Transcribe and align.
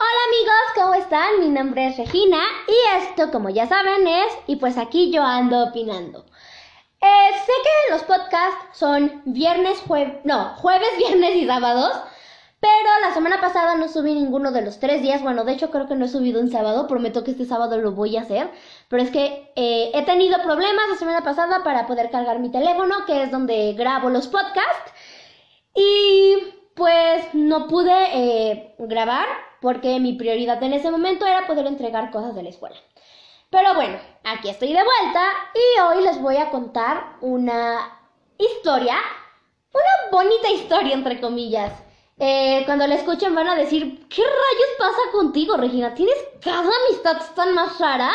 Hola 0.00 0.10
amigos, 0.28 0.54
¿cómo 0.76 0.94
están? 0.94 1.40
Mi 1.40 1.48
nombre 1.48 1.88
es 1.88 1.96
Regina 1.96 2.38
y 2.68 3.02
esto, 3.02 3.32
como 3.32 3.50
ya 3.50 3.66
saben, 3.66 4.06
es 4.06 4.32
y 4.46 4.54
pues 4.54 4.78
aquí 4.78 5.10
yo 5.10 5.24
ando 5.24 5.64
opinando. 5.64 6.24
Eh, 7.00 7.30
sé 7.44 7.52
que 7.64 7.92
los 7.92 8.04
podcasts 8.04 8.78
son 8.78 9.22
viernes, 9.24 9.80
jueves, 9.88 10.20
no, 10.22 10.54
jueves, 10.58 10.88
viernes 10.98 11.34
y 11.34 11.48
sábados, 11.48 11.90
pero 12.60 12.88
la 13.02 13.12
semana 13.12 13.40
pasada 13.40 13.74
no 13.74 13.88
subí 13.88 14.14
ninguno 14.14 14.52
de 14.52 14.62
los 14.62 14.78
tres 14.78 15.02
días. 15.02 15.20
Bueno, 15.20 15.42
de 15.42 15.54
hecho 15.54 15.72
creo 15.72 15.88
que 15.88 15.96
no 15.96 16.04
he 16.04 16.08
subido 16.08 16.40
un 16.40 16.52
sábado, 16.52 16.86
prometo 16.86 17.24
que 17.24 17.32
este 17.32 17.44
sábado 17.44 17.76
lo 17.78 17.90
voy 17.90 18.16
a 18.16 18.20
hacer, 18.20 18.52
pero 18.88 19.02
es 19.02 19.10
que 19.10 19.52
eh, 19.56 19.90
he 19.94 20.04
tenido 20.04 20.40
problemas 20.44 20.90
la 20.90 20.96
semana 20.96 21.24
pasada 21.24 21.64
para 21.64 21.88
poder 21.88 22.08
cargar 22.10 22.38
mi 22.38 22.52
teléfono, 22.52 23.04
que 23.04 23.24
es 23.24 23.32
donde 23.32 23.72
grabo 23.72 24.10
los 24.10 24.28
podcasts, 24.28 24.92
y 25.74 26.36
pues 26.76 27.34
no 27.34 27.66
pude 27.66 27.92
eh, 28.12 28.74
grabar 28.78 29.47
porque 29.60 29.98
mi 30.00 30.14
prioridad 30.14 30.62
en 30.62 30.72
ese 30.72 30.90
momento 30.90 31.26
era 31.26 31.46
poder 31.46 31.66
entregar 31.66 32.10
cosas 32.10 32.34
de 32.34 32.42
la 32.42 32.48
escuela. 32.48 32.76
Pero 33.50 33.74
bueno, 33.74 33.98
aquí 34.24 34.50
estoy 34.50 34.68
de 34.68 34.82
vuelta 34.84 35.24
y 35.54 35.80
hoy 35.80 36.04
les 36.04 36.20
voy 36.20 36.36
a 36.36 36.50
contar 36.50 37.16
una 37.22 37.98
historia, 38.36 38.96
una 39.72 40.10
bonita 40.12 40.50
historia 40.50 40.94
entre 40.94 41.20
comillas. 41.20 41.72
Eh, 42.18 42.62
cuando 42.66 42.86
la 42.86 42.96
escuchen 42.96 43.34
van 43.34 43.48
a 43.48 43.54
decir, 43.54 44.06
¿qué 44.08 44.22
rayos 44.22 44.76
pasa 44.78 45.12
contigo, 45.12 45.56
Regina? 45.56 45.94
¿Tienes 45.94 46.16
cada 46.42 46.68
amistad 46.86 47.16
tan 47.34 47.54
más 47.54 47.78
rara 47.78 48.10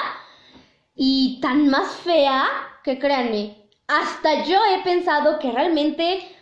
y 0.95 1.39
tan 1.41 1.69
más 1.69 1.87
fea 2.03 2.45
que 2.83 2.99
créanme? 2.99 3.57
Hasta 3.87 4.43
yo 4.43 4.59
he 4.65 4.83
pensado 4.83 5.39
que 5.39 5.51
realmente 5.51 6.32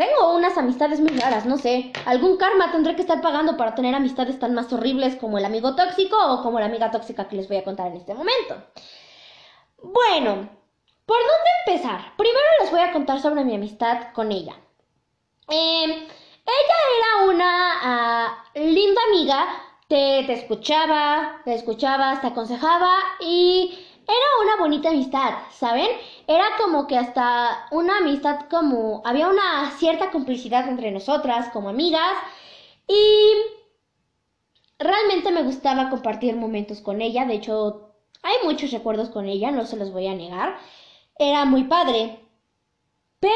tengo 0.00 0.34
unas 0.34 0.56
amistades 0.56 0.98
muy 0.98 1.10
raras, 1.10 1.44
no 1.44 1.58
sé. 1.58 1.92
Algún 2.06 2.38
karma 2.38 2.72
tendré 2.72 2.96
que 2.96 3.02
estar 3.02 3.20
pagando 3.20 3.58
para 3.58 3.74
tener 3.74 3.94
amistades 3.94 4.38
tan 4.38 4.54
más 4.54 4.72
horribles 4.72 5.16
como 5.16 5.36
el 5.36 5.44
amigo 5.44 5.76
tóxico 5.76 6.16
o 6.16 6.42
como 6.42 6.58
la 6.58 6.64
amiga 6.64 6.90
tóxica 6.90 7.28
que 7.28 7.36
les 7.36 7.48
voy 7.48 7.58
a 7.58 7.64
contar 7.64 7.88
en 7.88 7.98
este 7.98 8.14
momento. 8.14 8.54
Bueno, 9.82 10.48
¿por 11.04 11.18
dónde 11.18 11.50
empezar? 11.66 12.16
Primero 12.16 12.46
les 12.62 12.70
voy 12.70 12.80
a 12.80 12.92
contar 12.92 13.20
sobre 13.20 13.44
mi 13.44 13.54
amistad 13.54 14.14
con 14.14 14.32
ella. 14.32 14.54
Em, 15.48 15.90
ella 15.90 16.78
era 16.98 17.30
una 17.30 17.70
ah, 17.82 18.44
linda 18.54 19.02
amiga, 19.08 19.48
te, 19.86 20.24
te 20.24 20.32
escuchaba, 20.32 21.42
te 21.44 21.52
escuchaba, 21.52 22.22
te 22.22 22.28
aconsejaba 22.28 22.90
y 23.20 23.78
era 24.10 24.44
una 24.44 24.56
bonita 24.56 24.90
amistad, 24.90 25.34
¿saben? 25.52 25.88
Era 26.26 26.44
como 26.58 26.86
que 26.86 26.96
hasta 26.96 27.66
una 27.70 27.98
amistad 27.98 28.48
como... 28.50 29.02
Había 29.04 29.28
una 29.28 29.70
cierta 29.78 30.10
complicidad 30.10 30.68
entre 30.68 30.90
nosotras 30.90 31.48
como 31.52 31.68
amigas 31.68 32.16
y 32.88 33.32
realmente 34.78 35.30
me 35.32 35.42
gustaba 35.42 35.90
compartir 35.90 36.36
momentos 36.36 36.80
con 36.80 37.00
ella. 37.02 37.24
De 37.26 37.34
hecho, 37.34 37.94
hay 38.22 38.36
muchos 38.44 38.70
recuerdos 38.72 39.10
con 39.10 39.26
ella, 39.26 39.50
no 39.50 39.64
se 39.66 39.76
los 39.76 39.92
voy 39.92 40.06
a 40.08 40.14
negar. 40.14 40.58
Era 41.18 41.44
muy 41.44 41.64
padre. 41.64 42.20
Pero... 43.20 43.30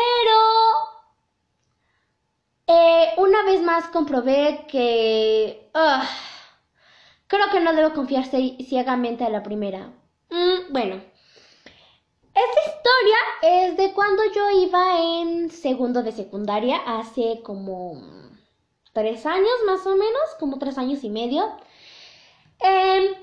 Eh, 2.66 3.14
una 3.18 3.42
vez 3.44 3.62
más 3.62 3.86
comprobé 3.88 4.66
que... 4.68 5.70
creo 7.26 7.50
que 7.50 7.60
no 7.60 7.74
debo 7.74 7.92
confiarse 7.94 8.56
ciegamente 8.66 9.24
a 9.24 9.30
la 9.30 9.42
primera. 9.42 9.92
Mm, 10.30 10.72
bueno, 10.72 10.96
esta 12.34 12.60
historia 12.66 13.16
es 13.42 13.76
de 13.76 13.92
cuando 13.92 14.22
yo 14.34 14.50
iba 14.50 15.00
en 15.00 15.50
segundo 15.50 16.02
de 16.02 16.12
secundaria, 16.12 16.76
hace 16.86 17.40
como 17.42 18.00
tres 18.92 19.24
años 19.26 19.52
más 19.66 19.86
o 19.86 19.96
menos, 19.96 20.34
como 20.40 20.58
tres 20.58 20.78
años 20.78 21.04
y 21.04 21.10
medio. 21.10 21.56
Em, 22.60 23.14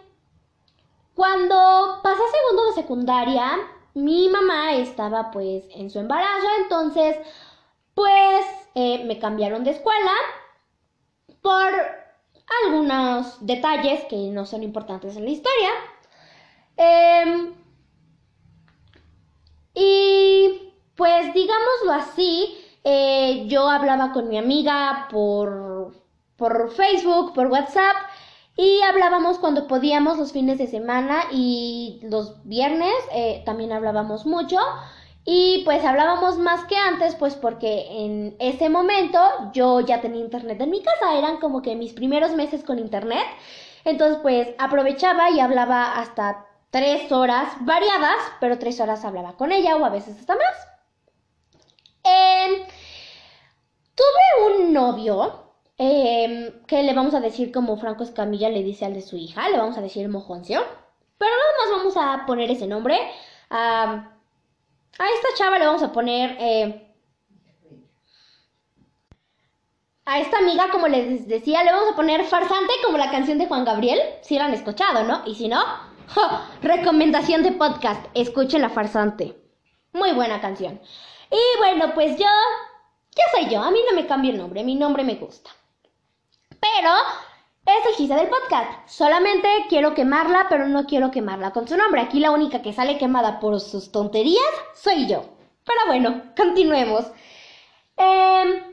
cuando 1.16 2.00
pasé 2.04 2.22
segundo 2.32 2.68
de 2.68 2.74
secundaria, 2.74 3.60
mi 3.94 4.30
mamá 4.30 4.74
estaba 4.76 5.32
pues 5.32 5.66
en 5.72 5.90
su 5.90 6.00
embarazo, 6.00 6.48
entonces 6.64 7.18
pues 7.94 8.46
eh, 8.76 9.04
me 9.06 9.20
cambiaron 9.20 9.64
de 9.64 9.72
escuela 9.72 10.14
por 11.42 11.72
algunos 12.64 13.46
detalles 13.46 14.04
que 14.06 14.16
no 14.32 14.46
son 14.46 14.64
importantes 14.64 15.18
en 15.18 15.26
la 15.26 15.32
historia. 15.32 15.70
Em, 16.84 17.54
y 19.76 20.74
pues 20.96 21.32
digámoslo 21.34 21.94
así, 21.94 22.58
eh, 22.84 23.46
yo 23.48 23.70
hablaba 23.70 24.12
con 24.12 24.28
mi 24.30 24.40
amiga 24.40 25.08
por, 25.12 25.94
por 26.38 26.72
Facebook, 26.72 27.34
por 27.36 27.48
WhatsApp, 27.48 27.96
y 28.58 28.82
hablábamos 28.82 29.38
cuando 29.38 29.68
podíamos 29.68 30.18
los 30.18 30.32
fines 30.32 30.58
de 30.58 30.66
semana 30.66 31.26
y 31.32 32.00
los 32.04 32.44
viernes 32.46 32.96
eh, 33.14 33.44
también 33.46 33.72
hablábamos 33.72 34.26
mucho. 34.26 34.58
Y 35.24 35.62
pues 35.66 35.86
hablábamos 35.86 36.40
más 36.40 36.66
que 36.66 36.76
antes, 36.76 37.14
pues 37.16 37.36
porque 37.36 37.86
en 38.06 38.36
ese 38.40 38.70
momento 38.70 39.20
yo 39.54 39.82
ya 39.82 40.02
tenía 40.02 40.22
internet 40.22 40.60
en 40.60 40.72
mi 40.72 40.82
casa, 40.82 41.16
eran 41.16 41.38
como 41.38 41.62
que 41.62 41.76
mis 41.76 41.94
primeros 41.94 42.34
meses 42.34 42.64
con 42.64 42.80
internet. 42.80 43.26
Entonces 43.86 44.18
pues 44.24 44.50
aprovechaba 44.58 45.30
y 45.30 45.40
hablaba 45.40 45.94
hasta 46.00 46.48
tres 46.72 47.12
horas 47.12 47.54
variadas, 47.62 48.18
pero 48.40 48.58
tres 48.58 48.80
horas 48.80 49.06
hablaba 49.06 49.34
con 49.34 49.52
ella 49.52 49.76
o 49.76 49.86
a 49.86 49.90
veces 49.90 50.18
hasta 50.18 50.36
más. 50.36 50.68
Em, 52.04 52.64
tuve 53.96 54.56
un 54.56 54.74
novio 54.74 55.54
em, 55.78 56.64
que 56.66 56.82
le 56.84 56.94
vamos 56.94 57.14
a 57.14 57.20
decir 57.20 57.52
como 57.52 57.78
Franco 57.78 58.04
Escamilla 58.04 58.50
le 58.50 58.64
dice 58.64 58.86
al 58.86 58.94
de 58.94 59.02
su 59.02 59.18
hija, 59.18 59.50
le 59.50 59.58
vamos 59.58 59.78
a 59.78 59.82
decir 59.82 60.08
Mojoncio, 60.10 60.64
pero 61.18 61.32
nada 61.32 61.54
más 61.60 61.78
vamos 61.78 61.98
a 61.98 62.26
poner 62.26 62.50
ese 62.52 62.68
nombre. 62.68 62.98
a 63.50 64.08
esta 65.16 65.28
chava 65.38 65.60
le 65.60 65.66
vamos 65.66 65.84
a 65.84 65.92
poner... 65.92 66.38
Eh, 66.40 66.88
a 70.06 70.20
esta 70.20 70.40
amiga, 70.40 70.70
como 70.72 70.88
les 70.88 71.28
decía, 71.28 71.64
le 71.64 71.72
vamos 71.72 71.94
a 71.94 71.96
poner 71.96 72.26
farsante 72.26 72.74
como 72.84 72.98
la 72.98 73.12
canción 73.12 73.38
de 73.38 73.48
Juan 73.48 73.64
Gabriel, 73.64 74.00
si 74.22 74.38
la 74.38 74.46
han 74.46 74.54
escuchado, 74.54 75.04
¿no? 75.04 75.22
Y 75.26 75.36
si 75.36 75.48
no, 75.48 75.64
Recomendación 76.62 77.44
de 77.44 77.54
podcast, 77.54 78.06
escuche 78.14 78.60
la 78.60 78.70
farsante. 78.70 79.36
Muy 79.94 80.12
buena 80.14 80.42
canción. 80.42 80.82
Y 81.32 81.58
bueno, 81.60 81.94
pues 81.94 82.18
yo, 82.18 82.26
ya 83.16 83.24
soy 83.32 83.50
yo, 83.50 83.62
a 83.62 83.72
mí 83.72 83.80
no 83.90 83.96
me 83.96 84.08
cambia 84.08 84.32
el 84.32 84.38
nombre, 84.38 84.64
mi 84.64 84.76
nombre 84.76 85.04
me 85.04 85.16
gusta. 85.16 85.52
Pero 86.50 86.92
es 87.66 87.86
el 87.90 87.96
chiste 87.96 88.16
del 88.16 88.30
podcast. 88.30 88.88
Solamente 88.88 89.48
quiero 89.70 89.94
quemarla, 89.94 90.48
pero 90.50 90.68
no 90.68 90.86
quiero 90.86 91.12
quemarla 91.12 91.52
con 91.52 91.68
su 91.68 91.78
nombre. 91.78 92.02
Aquí 92.02 92.20
la 92.20 92.32
única 92.32 92.62
que 92.62 92.74
sale 92.74 92.98
quemada 92.98 93.40
por 93.40 93.60
sus 93.60 93.92
tonterías 93.92 94.44
soy 94.76 95.08
yo. 95.08 95.24
Pero 95.64 95.80
bueno, 95.88 96.24
continuemos. 96.36 97.06
Eh, 97.98 98.72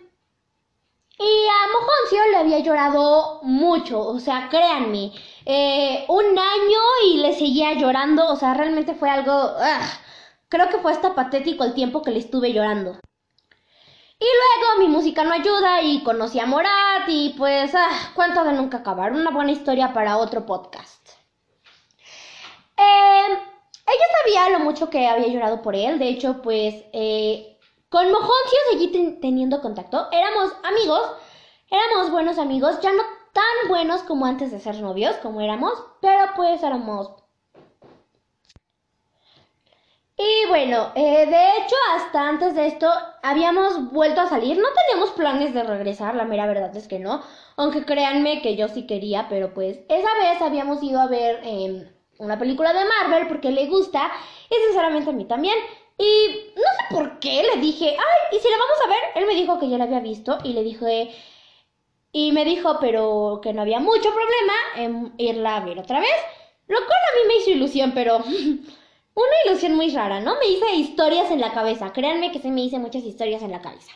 y 1.21 1.47
a 1.49 1.73
Mojoncio 1.73 2.31
le 2.31 2.37
había 2.37 2.59
llorado 2.61 3.41
mucho, 3.43 4.01
o 4.01 4.21
sea, 4.21 4.49
créanme, 4.49 5.11
eh, 5.51 6.05
un 6.09 6.39
año 6.39 6.79
y 7.07 7.17
le 7.17 7.33
seguía 7.33 7.73
llorando, 7.73 8.27
o 8.29 8.37
sea, 8.37 8.53
realmente 8.53 8.95
fue 8.95 9.09
algo... 9.09 9.55
creo 10.51 10.69
que 10.69 10.77
fue 10.77 10.93
hasta 10.93 11.15
patético 11.15 11.65
el 11.65 11.73
tiempo 11.73 12.03
que 12.03 12.11
le 12.11 12.19
estuve 12.19 12.53
llorando. 12.53 12.99
Y 14.21 14.27
luego 14.27 14.79
mi 14.81 14.89
música 14.89 15.25
no 15.25 15.33
ayuda 15.33 15.81
y 15.81 16.03
conocí 16.03 16.39
a 16.39 16.45
Morat 16.45 17.09
y 17.09 17.31
pues, 17.39 17.75
ah, 17.75 18.13
cuánto 18.15 18.45
de 18.45 18.53
nunca 18.53 18.79
acabar, 18.79 19.13
una 19.13 19.31
buena 19.31 19.53
historia 19.53 19.95
para 19.95 20.19
otro 20.19 20.45
podcast. 20.45 21.13
Eh, 22.77 23.29
ella 23.87 24.07
sabía 24.23 24.51
lo 24.51 24.65
mucho 24.65 24.91
que 24.91 25.09
había 25.09 25.29
llorado 25.29 25.63
por 25.63 25.75
él, 25.75 25.99
de 25.99 26.09
hecho, 26.09 26.43
pues... 26.43 26.75
Eh, 26.93 27.55
con 27.89 28.13
Mojoncio 28.13 28.59
seguí 28.71 29.19
teniendo 29.19 29.63
contacto. 29.63 30.09
Éramos 30.13 30.53
amigos, 30.63 31.11
éramos 31.71 32.11
buenos 32.11 32.37
amigos, 32.37 32.79
ya 32.83 32.93
no 32.93 33.18
tan 33.39 33.69
buenos 33.69 34.03
como 34.03 34.27
antes 34.27 34.51
de 34.51 34.59
ser 34.59 34.81
novios, 34.81 35.15
como 35.19 35.41
éramos, 35.41 35.73
pero 36.01 36.25
pues 36.35 36.61
éramos... 36.61 37.15
Y 40.17 40.49
bueno, 40.49 40.91
eh, 40.97 41.27
de 41.27 41.47
hecho, 41.59 41.77
hasta 41.95 42.29
antes 42.29 42.57
de 42.57 42.67
esto 42.67 42.91
habíamos 43.23 43.93
vuelto 43.93 44.21
a 44.21 44.29
salir. 44.29 44.59
No 44.59 44.67
teníamos 44.75 45.15
planes 45.15 45.55
de 45.55 45.63
regresar, 45.63 46.17
la 46.17 46.25
mera 46.25 46.49
verdad 46.49 46.77
es 46.77 46.89
que 46.89 46.99
no. 46.99 47.23
Aunque 47.57 47.85
créanme 47.85 48.43
que 48.43 48.57
yo 48.57 48.67
sí 48.67 48.89
quería, 48.89 49.29
pero 49.29 49.55
pues 49.55 49.79
esa 49.89 50.13
vez 50.19 50.43
habíamos 50.43 50.83
ido 50.83 51.01
a 51.01 51.07
ver 51.07 51.39
em, 51.45 51.89
una 52.19 52.37
película 52.37 52.73
de 52.73 52.85
Marvel 52.85 53.29
porque 53.29 53.53
le 53.53 53.67
gusta 53.67 54.11
y 54.51 54.55
sinceramente 54.67 55.11
a 55.11 55.13
mí 55.13 55.25
también. 55.27 55.55
Y 55.97 56.53
no 56.57 56.63
sé 56.63 56.95
por 56.97 57.21
qué 57.21 57.45
le 57.45 57.61
dije, 57.61 57.91
ay, 57.91 58.37
¿y 58.37 58.41
si 58.41 58.49
la 58.49 58.57
vamos 58.57 58.79
a 58.85 58.89
ver? 58.89 58.99
Él 59.15 59.27
me 59.27 59.37
dijo 59.37 59.61
que 59.61 59.69
ya 59.69 59.79
la 59.79 59.85
había 59.85 60.01
visto 60.01 60.39
y 60.43 60.53
le 60.53 60.65
dije, 60.65 61.15
y 62.13 62.33
me 62.33 62.45
dijo, 62.45 62.79
pero 62.81 63.41
que 63.43 63.53
no 63.53 63.63
había 63.63 63.81
mucho 63.81 64.09
problema 64.11 64.55
en 64.77 65.13
irla 65.19 65.57
a 65.57 65.65
ver 65.65 65.79
otra 65.79 66.01
vez. 66.01 66.17
Lo 66.67 66.79
cual 66.79 66.89
a 66.91 67.17
mí 67.17 67.29
me 67.29 67.37
hizo 67.37 67.51
ilusión, 67.51 67.93
pero 67.95 68.19
una 69.15 69.37
ilusión 69.47 69.75
muy 69.75 69.91
rara, 69.91 70.21
¿no? 70.21 70.37
Me 70.37 70.47
hice 70.47 70.75
historias 70.75 71.31
en 71.31 71.41
la 71.41 71.53
cabeza. 71.53 71.93
Créanme 71.93 72.33
que 72.33 72.41
se 72.41 72.51
me 72.51 72.63
hice 72.63 72.79
muchas 72.79 73.03
historias 73.03 73.43
en 73.43 73.53
la 73.53 73.61
cabeza. 73.61 73.93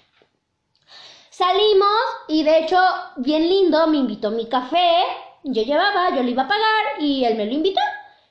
Salimos 1.30 1.88
y 2.28 2.44
de 2.44 2.58
hecho, 2.58 2.78
bien 3.16 3.48
lindo, 3.48 3.86
me 3.86 3.98
invitó 3.98 4.30
mi 4.30 4.48
café. 4.48 5.02
Yo 5.44 5.62
llevaba, 5.62 6.14
yo 6.14 6.22
le 6.22 6.30
iba 6.30 6.42
a 6.42 6.48
pagar 6.48 7.00
y 7.00 7.24
él 7.24 7.36
me 7.36 7.46
lo 7.46 7.52
invitó. 7.52 7.80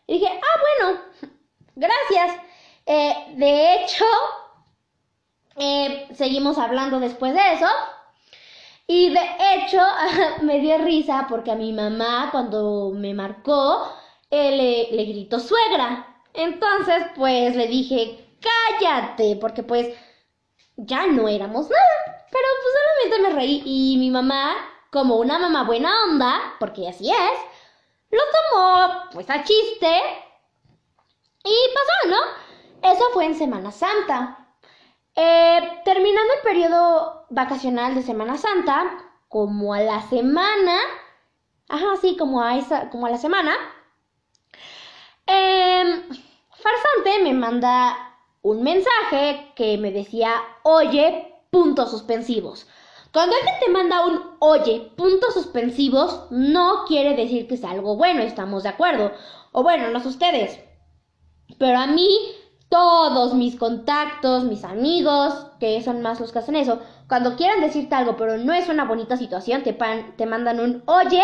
Y 0.07 0.13
dije, 0.19 0.27
ah, 0.27 0.85
bueno, 0.85 1.01
gracias. 1.75 2.39
Eh, 2.85 3.15
de 3.35 3.75
hecho, 3.75 4.05
eh, 5.55 6.07
seguimos 6.13 6.57
hablando 6.57 6.99
después 6.99 7.33
de 7.33 7.53
eso. 7.53 7.67
Y 8.93 9.09
de 9.09 9.21
hecho, 9.53 9.79
me 10.41 10.59
dio 10.59 10.77
risa 10.79 11.25
porque 11.29 11.49
a 11.49 11.55
mi 11.55 11.71
mamá, 11.71 12.27
cuando 12.29 12.91
me 12.93 13.13
marcó, 13.13 13.89
le, 14.29 14.91
le 14.91 15.05
gritó 15.05 15.39
suegra. 15.39 16.21
Entonces, 16.33 17.05
pues 17.15 17.55
le 17.55 17.67
dije, 17.67 18.35
cállate, 18.41 19.37
porque 19.37 19.63
pues 19.63 19.97
ya 20.75 21.07
no 21.07 21.29
éramos 21.29 21.69
nada. 21.69 22.25
Pero 22.31 22.47
pues 22.61 22.73
solamente 23.07 23.29
me 23.29 23.35
reí 23.39 23.63
y 23.65 23.97
mi 23.97 24.09
mamá, 24.09 24.55
como 24.91 25.15
una 25.15 25.39
mamá 25.39 25.63
buena 25.63 26.03
onda, 26.03 26.41
porque 26.59 26.89
así 26.89 27.09
es, 27.09 27.39
lo 28.09 28.21
tomó 28.35 29.09
pues 29.13 29.29
a 29.29 29.41
chiste 29.41 30.01
y 31.45 31.55
pasó, 31.73 32.09
¿no? 32.09 32.89
Eso 32.91 33.05
fue 33.13 33.25
en 33.25 33.35
Semana 33.35 33.71
Santa. 33.71 34.40
Eh, 35.15 35.81
terminando 35.83 36.33
el 36.35 36.41
periodo 36.43 37.25
vacacional 37.29 37.95
de 37.95 38.03
Semana 38.03 38.37
Santa, 38.37 39.11
como 39.27 39.73
a 39.73 39.81
la 39.81 40.01
semana, 40.09 40.77
ajá, 41.69 41.97
sí, 42.01 42.15
como 42.17 42.41
a, 42.41 42.57
esa, 42.57 42.89
como 42.89 43.07
a 43.07 43.09
la 43.09 43.17
semana, 43.17 43.53
eh, 45.27 46.03
Farsante 46.51 47.23
me 47.23 47.33
manda 47.33 48.17
un 48.41 48.63
mensaje 48.63 49.51
que 49.55 49.77
me 49.77 49.91
decía, 49.91 50.33
oye, 50.63 51.33
puntos 51.49 51.91
suspensivos. 51.91 52.67
Cuando 53.13 53.35
alguien 53.35 53.55
te 53.59 53.69
manda 53.69 54.05
un 54.05 54.21
oye, 54.39 54.91
puntos 54.95 55.33
suspensivos, 55.33 56.27
no 56.31 56.85
quiere 56.85 57.15
decir 57.15 57.47
que 57.47 57.57
sea 57.57 57.71
algo 57.71 57.97
bueno, 57.97 58.21
estamos 58.21 58.63
de 58.63 58.69
acuerdo. 58.69 59.11
O 59.51 59.63
bueno, 59.63 59.89
no 59.89 59.99
sé 59.99 60.07
ustedes. 60.07 60.59
Pero 61.59 61.77
a 61.77 61.87
mí, 61.87 62.09
todos 62.71 63.33
mis 63.33 63.57
contactos, 63.57 64.45
mis 64.45 64.63
amigos, 64.63 65.33
que 65.59 65.83
son 65.83 66.01
más 66.01 66.21
los 66.21 66.31
que 66.31 66.39
hacen 66.39 66.55
eso, 66.55 66.79
cuando 67.09 67.35
quieran 67.35 67.59
decirte 67.59 67.93
algo, 67.93 68.15
pero 68.15 68.37
no 68.37 68.53
es 68.53 68.69
una 68.69 68.85
bonita 68.85 69.17
situación, 69.17 69.61
te, 69.61 69.73
te 69.73 70.25
mandan 70.25 70.61
un 70.61 70.81
oye 70.85 71.21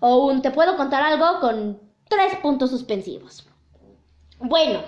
o 0.00 0.24
un 0.24 0.40
te 0.40 0.50
puedo 0.50 0.78
contar 0.78 1.02
algo 1.02 1.40
con 1.40 1.78
tres 2.08 2.36
puntos 2.36 2.70
suspensivos. 2.70 3.46
Bueno, 4.38 4.78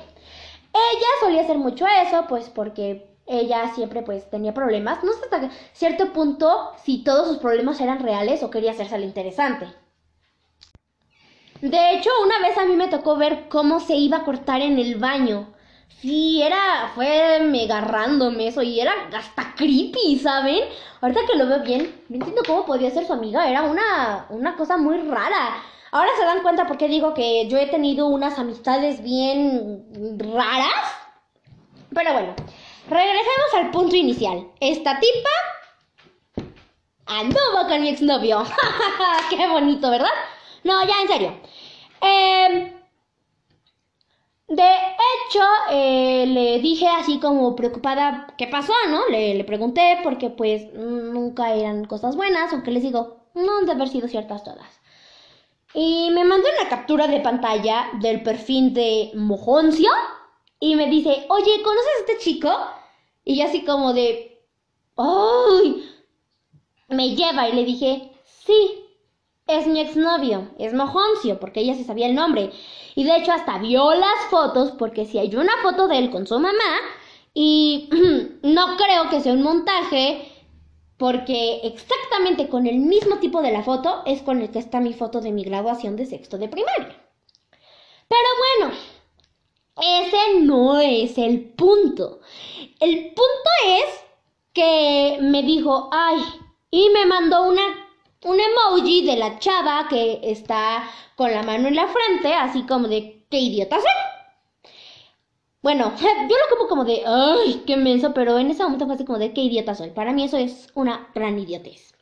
ella 0.73 1.07
solía 1.21 1.43
hacer 1.43 1.59
mucho 1.59 1.85
eso, 1.87 2.25
pues 2.31 2.49
porque 2.49 3.15
ella 3.27 3.75
siempre 3.75 4.01
pues 4.01 4.31
tenía 4.31 4.55
problemas. 4.55 5.05
No 5.05 5.13
sé 5.13 5.25
hasta 5.25 5.51
cierto 5.75 6.15
punto 6.15 6.73
si 6.83 7.05
todos 7.05 7.29
sus 7.29 7.37
problemas 7.37 7.79
eran 7.79 7.99
reales 7.99 8.43
o 8.43 8.49
quería 8.49 8.71
hacerse 8.71 8.99
lo 8.99 9.05
interesante. 9.05 9.67
De 11.61 11.93
hecho, 11.93 12.09
una 12.25 12.39
vez 12.39 12.57
a 12.57 12.65
mí 12.65 12.75
me 12.75 12.89
tocó 12.89 13.17
ver 13.19 13.51
cómo 13.51 13.81
se 13.81 13.97
iba 13.97 14.19
a 14.19 14.25
cortar 14.25 14.63
en 14.63 14.79
el 14.79 14.95
baño. 14.95 15.49
Sí, 16.01 16.43
era, 16.43 16.93
fue 16.95 17.41
mega 17.41 17.79
agarrándome 17.79 18.49
eso 18.49 18.63
y 18.63 18.81
era 18.81 18.93
hasta 19.17 19.55
creepy, 19.55 20.19
¿saben? 20.19 20.65
Ahorita 21.01 21.21
que 21.27 21.37
lo 21.37 21.47
veo 21.47 21.63
bien, 21.63 22.05
no 22.09 22.17
entiendo 22.17 22.43
cómo 22.47 22.65
podía 22.65 22.91
ser 22.91 23.07
su 23.07 23.13
amiga, 23.13 23.49
era 23.51 23.63
una, 23.63 24.27
una 24.31 24.57
cosa 24.57 24.77
muy 24.79 24.99
rara. 24.99 25.63
Ahora 25.93 26.11
se 26.17 26.25
dan 26.25 26.43
cuenta 26.43 26.67
porque 26.67 26.89
digo 26.89 27.15
que 27.15 27.49
yo 27.49 27.59
he 27.59 27.67
tenido 27.67 28.07
unas 28.07 28.39
amistades 28.39 29.03
bien 29.03 29.85
raras. 30.19 30.97
Pero 31.93 32.13
bueno, 32.13 32.35
regresemos 32.89 33.55
al 33.57 33.71
punto 33.71 33.97
inicial. 33.97 34.47
Esta 34.61 35.01
tipa 35.01 35.31
anduvo 37.07 37.69
con 37.69 37.81
mi 37.83 37.89
exnovio. 37.89 38.45
Qué 39.31 39.49
bonito, 39.49 39.91
¿verdad? 39.91 40.11
No, 40.63 40.87
ya 40.87 41.03
en 41.03 41.09
serio. 41.09 41.41
Em, 42.01 42.80
de 44.51 44.65
hecho, 44.65 45.41
eh, 45.71 46.27
le 46.27 46.59
dije 46.59 46.89
así 46.89 47.21
como 47.21 47.55
preocupada 47.55 48.35
qué 48.37 48.49
pasó, 48.49 48.73
¿no? 48.89 49.07
Le, 49.09 49.37
le, 49.37 49.45
pregunté 49.45 49.99
porque 50.03 50.29
pues 50.29 50.73
nunca 50.75 51.55
eran 51.55 51.85
cosas 51.85 52.17
buenas, 52.17 52.53
aunque 52.53 52.73
les 52.73 52.83
digo, 52.83 53.21
no 53.35 53.59
han 53.59 53.67
de 53.67 53.73
haber 53.73 53.89
sido 53.89 54.09
ciertas 54.09 54.43
todas. 54.43 54.81
Y 55.73 56.11
me 56.11 56.25
mandó 56.25 56.49
una 56.59 56.69
captura 56.69 57.07
de 57.07 57.21
pantalla 57.21 57.91
del 58.01 58.25
perfil 58.25 58.75
de 58.75 59.13
Mojoncio 59.15 59.89
y 60.59 60.75
me 60.75 60.89
dice, 60.89 61.27
oye, 61.29 61.63
¿conoces 61.63 61.93
a 61.97 62.01
este 62.01 62.19
chico? 62.19 62.51
Y 63.25 63.39
yo 63.39 63.45
así 63.45 63.65
como 63.65 63.93
de, 63.93 64.43
¡ay! 64.97 65.89
Me 66.89 67.15
lleva 67.15 67.49
y 67.49 67.53
le 67.53 67.65
dije, 67.65 68.11
sí, 68.25 68.85
es 69.59 69.67
mi 69.67 69.81
exnovio, 69.81 70.49
es 70.59 70.75
Mojoncio, 70.75 71.41
porque 71.41 71.61
ella 71.61 71.75
se 71.75 71.85
sabía 71.85 72.07
el 72.07 72.15
nombre. 72.15 72.51
Y 72.95 73.05
de 73.05 73.17
hecho 73.17 73.33
hasta 73.33 73.59
vio 73.59 73.95
las 73.95 74.27
fotos, 74.31 74.73
porque 74.73 75.07
si 75.07 75.19
hay 75.19 75.35
una 75.37 75.53
foto 75.63 75.89
de 75.89 75.99
él 75.99 76.11
con 76.11 76.27
su 76.27 76.39
mamá, 76.39 76.79
y 77.35 77.89
no 78.43 78.77
creo 78.77 79.09
que 79.11 79.21
sea 79.21 79.33
un 79.33 79.43
montaje, 79.43 80.31
porque 80.97 81.61
exactamente 81.65 82.49
con 82.49 82.67
el 82.67 82.77
mismo 82.79 83.17
tipo 83.17 83.41
de 83.41 83.53
la 83.53 83.63
foto 83.63 84.03
es 84.05 84.23
con 84.23 84.43
el 84.43 84.51
que 84.51 84.59
está 84.59 84.81
mi 84.81 84.93
foto 84.93 85.21
de 85.21 85.33
mi 85.33 85.45
graduación 85.45 85.97
de 85.97 86.07
sexto 86.07 86.37
de 86.37 86.49
primaria. 86.49 86.97
Pero 88.09 88.69
bueno, 88.69 88.75
ese 89.81 90.41
no 90.41 90.79
es 90.79 91.17
el 91.17 91.53
punto. 91.53 92.21
El 92.81 93.15
punto 93.15 93.51
es 93.67 94.05
que 94.53 95.19
me 95.23 95.43
dijo, 95.43 95.89
ay, 95.93 96.21
y 96.71 96.91
me 96.91 97.07
mandó 97.07 97.49
una, 97.49 97.63
un 98.23 98.39
emoji 98.39 99.07
de 99.07 99.17
la 99.17 99.39
chava 99.39 99.87
que 99.89 100.21
está 100.23 100.85
con 101.17 101.31
la 101.33 101.43
mano 101.43 101.69
en 101.69 101.77
la 101.77 101.89
frente, 101.89 102.35
así 102.35 102.63
como 102.63 102.89
de, 102.89 103.25
qué 103.31 103.39
idiota 103.39 103.77
soy. 103.77 104.73
Bueno, 105.63 105.93
yo 106.01 106.37
lo 106.37 106.57
como 106.57 106.69
como 106.69 106.85
de, 106.85 107.03
ay, 107.07 107.63
qué 107.67 107.77
menso, 107.77 108.13
pero 108.15 108.39
en 108.39 108.51
ese 108.51 108.63
momento 108.63 108.87
fue 108.87 108.95
así 108.95 109.05
como 109.05 109.19
de, 109.19 109.33
qué 109.33 109.43
idiota 109.43 109.75
soy. 109.75 109.91
Para 109.91 110.13
mí 110.13 110.25
eso 110.25 110.37
es 110.37 110.69
una 110.75 111.11
gran 111.15 111.39
idiotez. 111.39 111.95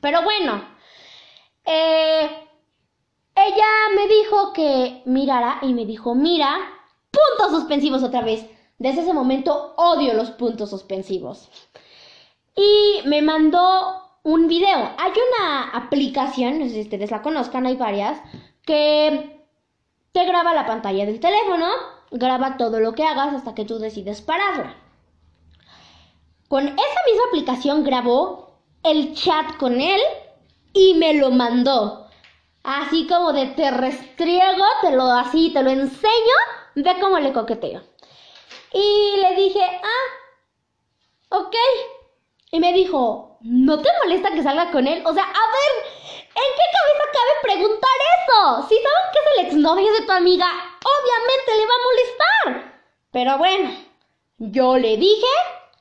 Pero 0.00 0.22
bueno, 0.22 0.62
eh, 1.64 2.28
ella 3.34 3.66
me 3.94 4.06
dijo 4.06 4.52
que 4.52 5.02
mirara 5.06 5.58
y 5.62 5.72
me 5.72 5.86
dijo, 5.86 6.14
mira, 6.14 6.56
puntos 7.10 7.58
suspensivos 7.58 8.02
otra 8.02 8.22
vez. 8.22 8.46
Desde 8.78 9.02
ese 9.02 9.12
momento 9.12 9.74
odio 9.76 10.14
los 10.14 10.30
puntos 10.32 10.70
suspensivos. 10.70 11.48
Y 12.56 13.06
me 13.08 13.22
mandó 13.22 14.03
un 14.24 14.48
video. 14.48 14.90
Hay 14.98 15.12
una 15.12 15.70
aplicación, 15.70 16.58
no 16.58 16.64
sé 16.64 16.72
si 16.72 16.80
ustedes 16.80 17.12
la 17.12 17.22
conozcan, 17.22 17.66
hay 17.66 17.76
varias, 17.76 18.18
que 18.66 19.46
te 20.12 20.24
graba 20.24 20.52
la 20.54 20.66
pantalla 20.66 21.06
del 21.06 21.20
teléfono 21.20 21.66
graba 22.14 22.56
todo 22.56 22.80
lo 22.80 22.94
que 22.94 23.04
hagas 23.04 23.34
hasta 23.34 23.54
que 23.54 23.64
tú 23.64 23.78
decides 23.78 24.22
pararla. 24.22 24.76
Con 26.48 26.66
esa 26.66 27.00
misma 27.06 27.24
aplicación 27.28 27.84
grabó 27.84 28.60
el 28.82 29.14
chat 29.14 29.56
con 29.56 29.80
él 29.80 30.00
y 30.72 30.94
me 30.94 31.14
lo 31.14 31.30
mandó. 31.30 32.06
Así 32.62 33.06
como 33.06 33.32
de 33.32 33.46
te 33.48 33.70
restriego, 33.70 34.64
te 34.80 34.92
lo 34.92 35.04
así, 35.04 35.50
te 35.52 35.62
lo 35.62 35.70
enseño, 35.70 36.36
ve 36.76 36.96
cómo 37.00 37.18
le 37.18 37.32
coqueteo. 37.32 37.82
Y 38.72 39.20
le 39.20 39.36
dije, 39.36 39.60
ah, 39.60 41.38
ok. 41.38 41.54
Y 42.52 42.60
me 42.60 42.72
dijo, 42.72 43.33
¿no 43.44 43.78
te 43.78 43.90
molesta 44.02 44.32
que 44.32 44.42
salga 44.42 44.70
con 44.70 44.86
él? 44.86 45.02
O 45.04 45.12
sea, 45.12 45.22
a 45.22 45.26
ver, 45.26 45.72
¿en 46.34 46.50
qué 46.56 46.66
cabeza 46.72 47.04
cabe 47.12 47.54
preguntar 47.54 47.90
eso? 48.16 48.68
Si 48.68 48.74
saben 48.76 49.12
que 49.12 49.18
es 49.18 49.26
el 49.38 49.46
exnovio 49.46 49.92
de 49.92 50.06
tu 50.06 50.12
amiga, 50.12 50.46
obviamente 50.80 51.56
le 51.56 51.66
va 51.66 51.74
a 51.74 51.84
molestar. 51.84 52.82
Pero 53.10 53.38
bueno, 53.38 53.70
yo 54.38 54.78
le 54.78 54.96
dije 54.96 55.26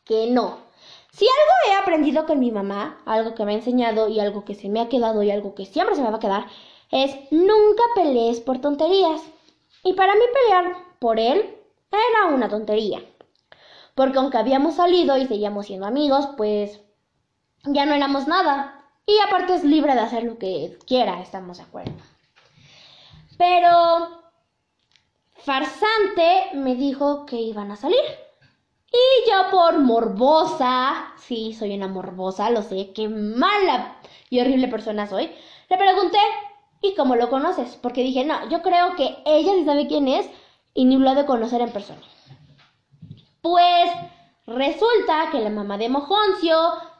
que 0.03 0.27
no. 0.27 0.60
Si 1.13 1.25
algo 1.25 1.53
he 1.70 1.82
aprendido 1.82 2.25
con 2.25 2.39
mi 2.39 2.51
mamá, 2.51 3.01
algo 3.05 3.34
que 3.34 3.46
me 3.46 3.53
ha 3.53 3.55
enseñado 3.55 4.10
y 4.10 4.20
algo 4.20 4.43
que 4.43 4.55
se 4.55 4.67
me 4.67 4.82
ha 4.82 4.89
quedado 4.89 5.24
y 5.24 5.32
algo 5.32 5.55
que 5.55 5.65
siempre 5.65 5.96
se 5.96 6.01
me 6.01 6.10
va 6.10 6.17
a 6.17 6.20
quedar, 6.20 6.48
es 6.91 7.15
nunca 7.32 7.84
pelees 7.96 8.41
por 8.41 8.60
tonterías. 8.60 9.22
Y 9.84 9.93
para 9.93 10.15
mí 10.15 10.22
pelear 10.34 10.75
por 11.00 11.17
él 11.17 11.58
era 11.91 12.34
una 12.34 12.50
tontería. 12.50 13.01
Porque 13.96 14.17
aunque 14.17 14.38
habíamos 14.38 14.75
salido 14.75 15.17
y 15.17 15.27
seguíamos 15.27 15.67
siendo 15.67 15.86
amigos, 15.86 16.27
pues 16.36 16.83
ya 17.63 17.86
no 17.86 17.93
éramos 17.93 18.27
nada. 18.27 18.79
Y 19.05 19.20
aparte 19.27 19.55
es 19.55 19.63
libre 19.63 19.93
de 19.93 20.00
hacer 20.00 20.24
lo 20.24 20.38
que 20.38 20.77
quiera, 20.88 21.22
estamos 21.22 21.58
de 21.58 21.63
acuerdo. 21.63 21.93
Pero 23.38 24.24
Farsante 25.36 26.51
me 26.53 26.75
dijo 26.75 27.25
que 27.25 27.36
iban 27.36 27.72
a 27.72 27.75
salir. 27.75 28.00
Y 28.91 29.29
yo 29.29 29.50
por 29.51 29.79
morbosa, 29.79 31.13
sí, 31.17 31.53
soy 31.53 31.74
una 31.75 31.88
morbosa, 31.88 32.50
lo 32.51 32.62
sé, 32.62 32.93
qué 32.93 33.10
mala 33.10 33.98
y 34.29 34.39
horrible 34.39 34.67
persona 34.67 35.08
soy, 35.08 35.32
le 35.70 35.77
pregunté, 35.77 36.20
¿y 36.82 36.93
cómo 36.93 37.15
lo 37.15 37.29
conoces? 37.29 37.75
Porque 37.82 38.03
dije, 38.03 38.24
no, 38.24 38.48
yo 38.50 38.62
creo 38.62 38.96
que 38.96 39.17
ella 39.25 39.53
sí 39.53 39.65
sabe 39.65 39.88
quién 39.88 40.08
es 40.08 40.29
y 40.75 40.86
ni 40.86 40.98
lo 40.98 41.10
ha 41.10 41.15
de 41.15 41.25
conocer 41.25 41.62
en 41.62 41.72
persona. 41.72 42.01
Pues 43.41 43.91
resulta 44.46 45.29
que 45.32 45.39
la 45.39 45.50
mamá 45.50 45.77
de 45.77 45.89
Mojoncio 45.89 46.55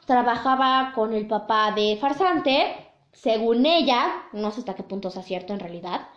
trabajaba 0.06 0.92
con 0.94 1.12
el 1.12 1.26
papá 1.26 1.72
de 1.72 1.96
Farsante, 2.00 2.90
según 3.12 3.64
ella, 3.66 4.26
no 4.32 4.50
sé 4.50 4.60
hasta 4.60 4.74
qué 4.74 4.82
punto 4.82 5.08
es 5.08 5.24
cierto 5.24 5.52
en 5.52 5.60
realidad. 5.60 6.08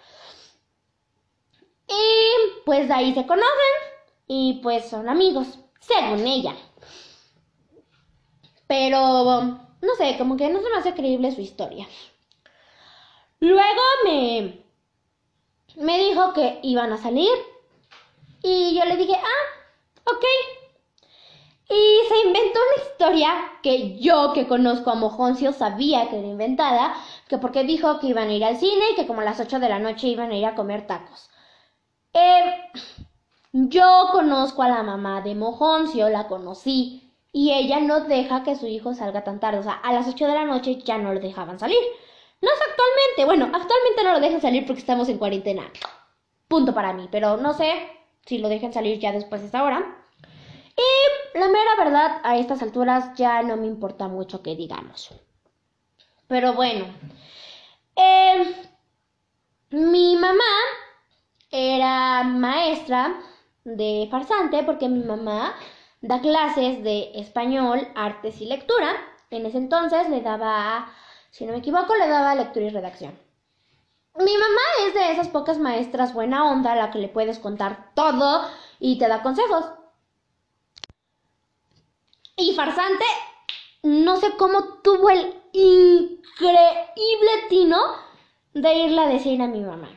Y 1.87 2.63
pues 2.65 2.87
de 2.87 2.93
ahí 2.93 3.13
se 3.13 3.25
conocen 3.25 3.47
y 4.27 4.59
pues 4.61 4.89
son 4.89 5.07
amigos, 5.07 5.59
según 5.79 6.27
ella. 6.27 6.55
Pero, 8.67 8.99
no 9.81 9.95
sé, 9.97 10.17
como 10.17 10.35
que 10.35 10.49
no 10.49 10.61
se 10.61 10.69
me 10.69 10.77
hace 10.77 10.93
creíble 10.93 11.31
su 11.31 11.41
historia. 11.41 11.87
Luego 13.39 13.81
me, 14.03 14.63
me 15.77 15.97
dijo 15.99 16.33
que 16.33 16.59
iban 16.63 16.91
a 16.91 16.97
salir 16.97 17.31
y 18.43 18.75
yo 18.75 18.85
le 18.85 18.97
dije, 18.97 19.15
ah, 19.15 20.11
ok. 20.11 20.25
Y 21.69 22.07
se 22.07 22.27
inventó 22.27 22.59
una 22.59 22.83
historia 22.83 23.29
que 23.61 23.99
yo 23.99 24.31
que 24.33 24.47
conozco 24.47 24.89
a 24.89 24.95
Mojoncio 24.95 25.51
sabía 25.51 26.09
que 26.09 26.19
era 26.19 26.27
inventada, 26.27 26.95
que 27.27 27.37
porque 27.37 27.63
dijo 27.63 27.99
que 27.99 28.07
iban 28.07 28.29
a 28.29 28.33
ir 28.33 28.45
al 28.45 28.57
cine 28.57 28.91
y 28.91 28.95
que 28.95 29.05
como 29.05 29.21
a 29.21 29.25
las 29.25 29.39
8 29.39 29.59
de 29.59 29.69
la 29.69 29.79
noche 29.79 30.07
iban 30.07 30.31
a 30.31 30.37
ir 30.37 30.45
a 30.45 30.55
comer 30.55 30.87
tacos. 30.87 31.29
Eh, 32.13 32.55
yo 33.51 34.09
conozco 34.11 34.63
a 34.63 34.69
la 34.69 34.83
mamá 34.83 35.21
de 35.21 35.35
Mojoncio, 35.35 36.09
la 36.09 36.27
conocí, 36.27 37.07
y 37.31 37.53
ella 37.53 37.79
no 37.79 38.01
deja 38.01 38.43
que 38.43 38.55
su 38.55 38.67
hijo 38.67 38.93
salga 38.93 39.23
tan 39.23 39.39
tarde. 39.39 39.59
O 39.59 39.63
sea, 39.63 39.73
a 39.73 39.93
las 39.93 40.07
8 40.07 40.25
de 40.25 40.33
la 40.33 40.45
noche 40.45 40.77
ya 40.83 40.97
no 40.97 41.13
lo 41.13 41.19
dejaban 41.19 41.59
salir. 41.59 41.77
No 42.41 42.49
es 42.49 42.59
actualmente, 42.61 43.25
bueno, 43.25 43.45
actualmente 43.45 44.03
no 44.03 44.13
lo 44.13 44.19
dejan 44.19 44.41
salir 44.41 44.65
porque 44.65 44.81
estamos 44.81 45.09
en 45.09 45.17
cuarentena. 45.17 45.71
Punto 46.47 46.73
para 46.73 46.93
mí, 46.93 47.07
pero 47.11 47.37
no 47.37 47.53
sé 47.53 47.73
si 48.25 48.37
lo 48.37 48.49
dejen 48.49 48.73
salir 48.73 48.99
ya 48.99 49.11
después 49.11 49.41
de 49.41 49.47
esta 49.47 49.63
hora. 49.63 50.03
Y 50.75 51.16
la 51.37 51.47
mera 51.47 51.75
verdad, 51.77 52.21
a 52.23 52.37
estas 52.37 52.61
alturas 52.61 53.15
ya 53.15 53.41
no 53.43 53.57
me 53.57 53.67
importa 53.67 54.07
mucho 54.07 54.41
que 54.41 54.55
digamos. 54.55 55.11
Pero 56.27 56.53
bueno, 56.53 56.85
eh, 57.95 58.55
mi 59.69 60.15
mamá 60.15 60.43
era 61.51 62.23
maestra 62.23 63.19
de 63.63 64.07
farsante 64.11 64.63
porque 64.63 64.89
mi 64.89 65.03
mamá 65.03 65.55
da 66.01 66.21
clases 66.21 66.83
de 66.83 67.11
español, 67.15 67.87
artes 67.95 68.41
y 68.41 68.45
lectura. 68.45 68.95
En 69.29 69.45
ese 69.45 69.57
entonces 69.57 70.09
le 70.09 70.21
daba, 70.21 70.89
si 71.31 71.45
no 71.45 71.53
me 71.53 71.59
equivoco, 71.59 71.95
le 71.95 72.07
daba 72.07 72.35
lectura 72.35 72.65
y 72.65 72.69
redacción. 72.69 73.17
Mi 74.15 74.33
mamá 74.33 74.87
es 74.87 74.93
de 74.95 75.11
esas 75.11 75.27
pocas 75.27 75.59
maestras 75.59 76.13
buena 76.13 76.49
onda 76.49 76.75
la 76.75 76.91
que 76.91 76.99
le 76.99 77.07
puedes 77.07 77.39
contar 77.39 77.91
todo 77.93 78.47
y 78.79 78.97
te 78.97 79.07
da 79.07 79.21
consejos. 79.21 79.65
Y 82.37 82.53
farsante, 82.53 83.03
no 83.81 84.17
sé 84.17 84.37
cómo 84.37 84.79
tuvo 84.83 85.09
el 85.09 85.41
increíble 85.53 87.31
tino 87.49 87.77
de 88.53 88.75
irle 88.75 89.01
a 89.01 89.07
decir 89.07 89.41
a 89.41 89.47
mi 89.47 89.61
mamá. 89.61 89.89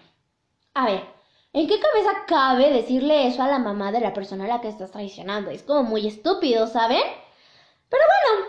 A 0.72 0.86
ver, 0.86 1.04
¿en 1.52 1.68
qué 1.68 1.78
cabeza 1.78 2.24
cabe 2.26 2.72
decirle 2.72 3.26
eso 3.26 3.42
a 3.42 3.48
la 3.48 3.58
mamá 3.58 3.92
de 3.92 4.00
la 4.00 4.14
persona 4.14 4.44
a 4.44 4.48
la 4.48 4.60
que 4.62 4.68
estás 4.68 4.90
traicionando? 4.90 5.50
Es 5.50 5.62
como 5.62 5.82
muy 5.82 6.06
estúpido, 6.06 6.66
¿saben? 6.66 7.02
Pero 7.90 8.02
bueno, 8.08 8.46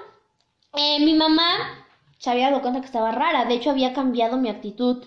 eh, 0.74 1.04
mi 1.04 1.14
mamá 1.14 1.86
se 2.18 2.30
había 2.30 2.50
dado 2.50 2.62
cuenta 2.62 2.80
que 2.80 2.86
estaba 2.86 3.12
rara. 3.12 3.44
De 3.44 3.56
hecho, 3.56 3.72
había 3.72 3.94
cambiado 3.94 4.38
mi 4.38 4.48
actitud 4.48 5.04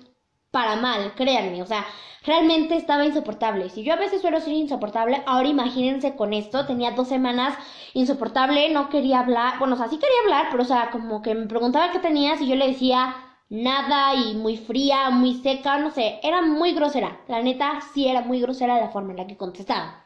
para 0.55 0.77
mal, 0.77 1.15
créanme. 1.17 1.63
O 1.63 1.67
sea, 1.67 1.85
realmente 2.25 2.77
estaba 2.77 3.05
insoportable. 3.05 3.69
Si 3.71 3.83
yo 3.83 3.93
a 3.93 3.97
veces 3.97 4.21
suelo 4.21 4.41
ser 4.41 4.53
insoportable, 4.53 5.21
ahora 5.27 5.49
imagínense 5.49 6.15
con 6.15 6.33
esto. 6.33 6.65
Tenía 6.65 6.93
dos 6.93 7.09
semanas 7.09 7.59
insoportable, 7.93 8.71
no 8.71 8.89
quería 8.89 9.19
hablar. 9.19 9.59
Bueno, 9.59 9.75
o 9.75 9.77
sea, 9.77 9.89
sí 9.89 9.97
quería 9.99 10.21
hablar, 10.23 10.47
pero 10.53 10.63
o 10.63 10.67
sea, 10.67 10.91
como 10.93 11.23
que 11.23 11.35
me 11.35 11.47
preguntaba 11.47 11.91
qué 11.91 11.99
tenías 11.99 12.41
y 12.41 12.47
yo 12.47 12.55
le 12.55 12.69
decía 12.69 13.17
nada 13.51 14.15
y 14.15 14.35
muy 14.37 14.57
fría, 14.57 15.11
muy 15.11 15.35
seca, 15.35 15.79
no 15.79 15.91
sé, 15.91 16.21
era 16.23 16.41
muy 16.41 16.73
grosera. 16.73 17.21
La 17.27 17.43
neta, 17.43 17.81
sí 17.93 18.07
era 18.07 18.21
muy 18.23 18.41
grosera 18.41 18.79
la 18.81 18.91
forma 18.91 19.11
en 19.11 19.19
la 19.19 19.27
que 19.27 19.37
contestaba. 19.37 20.05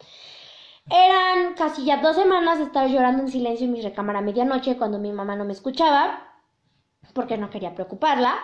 Eran 0.90 1.54
casi 1.54 1.84
ya 1.84 1.98
dos 1.98 2.16
semanas 2.16 2.58
de 2.58 2.64
estar 2.64 2.88
llorando 2.88 3.22
en 3.22 3.28
silencio 3.28 3.66
en 3.66 3.72
mi 3.72 3.82
recámara 3.82 4.20
a 4.20 4.22
medianoche 4.22 4.78
cuando 4.78 4.98
mi 4.98 5.12
mamá 5.12 5.36
no 5.36 5.44
me 5.44 5.52
escuchaba, 5.52 6.24
porque 7.12 7.36
no 7.36 7.50
quería 7.50 7.74
preocuparla. 7.74 8.34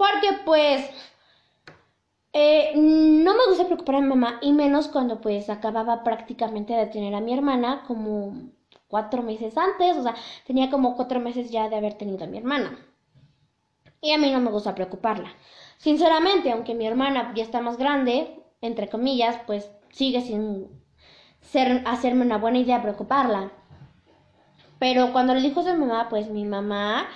Porque 0.00 0.32
pues 0.46 0.90
eh, 2.32 2.72
no 2.74 3.34
me 3.34 3.46
gusta 3.48 3.66
preocupar 3.66 3.96
a 3.96 4.00
mi 4.00 4.06
mamá 4.06 4.38
y 4.40 4.54
menos 4.54 4.88
cuando 4.88 5.20
pues 5.20 5.50
acababa 5.50 6.02
prácticamente 6.02 6.72
de 6.72 6.86
tener 6.86 7.14
a 7.14 7.20
mi 7.20 7.34
hermana 7.34 7.84
como 7.86 8.50
cuatro 8.88 9.22
meses 9.22 9.58
antes, 9.58 9.98
o 9.98 10.02
sea, 10.02 10.14
tenía 10.46 10.70
como 10.70 10.96
cuatro 10.96 11.20
meses 11.20 11.50
ya 11.50 11.68
de 11.68 11.76
haber 11.76 11.98
tenido 11.98 12.24
a 12.24 12.28
mi 12.28 12.38
hermana. 12.38 12.78
Y 14.00 14.12
a 14.12 14.16
mí 14.16 14.30
no 14.32 14.40
me 14.40 14.50
gusta 14.50 14.74
preocuparla. 14.74 15.34
Sinceramente, 15.76 16.50
aunque 16.50 16.74
mi 16.74 16.86
hermana 16.86 17.34
ya 17.34 17.44
está 17.44 17.60
más 17.60 17.76
grande, 17.76 18.42
entre 18.62 18.88
comillas, 18.88 19.38
pues 19.46 19.70
sigue 19.90 20.22
sin 20.22 20.66
ser, 21.42 21.82
hacerme 21.84 22.24
una 22.24 22.38
buena 22.38 22.56
idea 22.56 22.80
preocuparla. 22.80 23.52
Pero 24.78 25.12
cuando 25.12 25.34
le 25.34 25.42
dijo 25.42 25.60
a 25.60 25.64
su 25.64 25.74
mamá, 25.74 26.08
pues 26.08 26.30
mi 26.30 26.46
mamá 26.46 27.06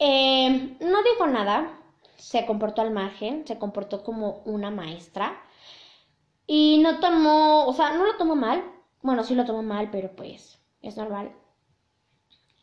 eh, 0.00 0.76
no 0.80 1.02
dijo 1.04 1.28
nada, 1.28 1.76
se 2.20 2.46
comportó 2.46 2.82
al 2.82 2.90
margen, 2.90 3.46
se 3.46 3.58
comportó 3.58 4.04
como 4.04 4.42
una 4.44 4.70
maestra 4.70 5.42
y 6.46 6.78
no 6.82 7.00
tomó, 7.00 7.66
o 7.66 7.72
sea, 7.72 7.92
no 7.92 8.04
lo 8.04 8.16
tomó 8.16 8.36
mal, 8.36 8.62
bueno, 9.02 9.24
sí 9.24 9.34
lo 9.34 9.44
tomó 9.44 9.62
mal, 9.62 9.90
pero 9.90 10.14
pues 10.14 10.60
es 10.82 10.96
normal. 10.96 11.32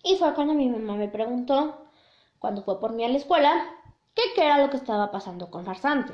Y 0.04 0.16
fue 0.18 0.34
cuando 0.36 0.54
mi 0.54 0.70
mamá 0.70 0.96
me 0.96 1.08
preguntó, 1.08 1.86
cuando 2.40 2.62
fue 2.62 2.80
por 2.80 2.94
mí 2.94 3.04
a 3.04 3.10
la 3.10 3.18
escuela, 3.18 3.66
qué 4.14 4.24
era 4.38 4.60
lo 4.60 4.70
que 4.70 4.78
estaba 4.78 5.12
pasando 5.12 5.50
con 5.50 5.66
Farsante. 5.66 6.14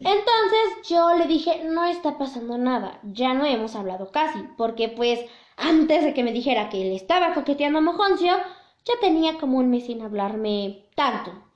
Entonces 0.00 0.88
yo 0.88 1.14
le 1.16 1.26
dije, 1.26 1.64
no 1.64 1.84
está 1.84 2.18
pasando 2.18 2.56
nada, 2.58 3.00
ya 3.02 3.34
no 3.34 3.44
hemos 3.44 3.74
hablado 3.74 4.10
casi, 4.10 4.40
porque 4.56 4.88
pues 4.88 5.20
antes 5.56 6.04
de 6.04 6.14
que 6.14 6.22
me 6.22 6.32
dijera 6.32 6.68
que 6.68 6.82
él 6.82 6.94
estaba 6.94 7.34
coqueteando 7.34 7.78
a 7.78 7.82
Mojoncio, 7.82 8.36
ya 8.84 8.94
tenía 9.00 9.38
como 9.38 9.58
un 9.58 9.70
mes 9.70 9.86
sin 9.86 10.02
hablarme 10.02 10.88
tanto. 10.94 11.47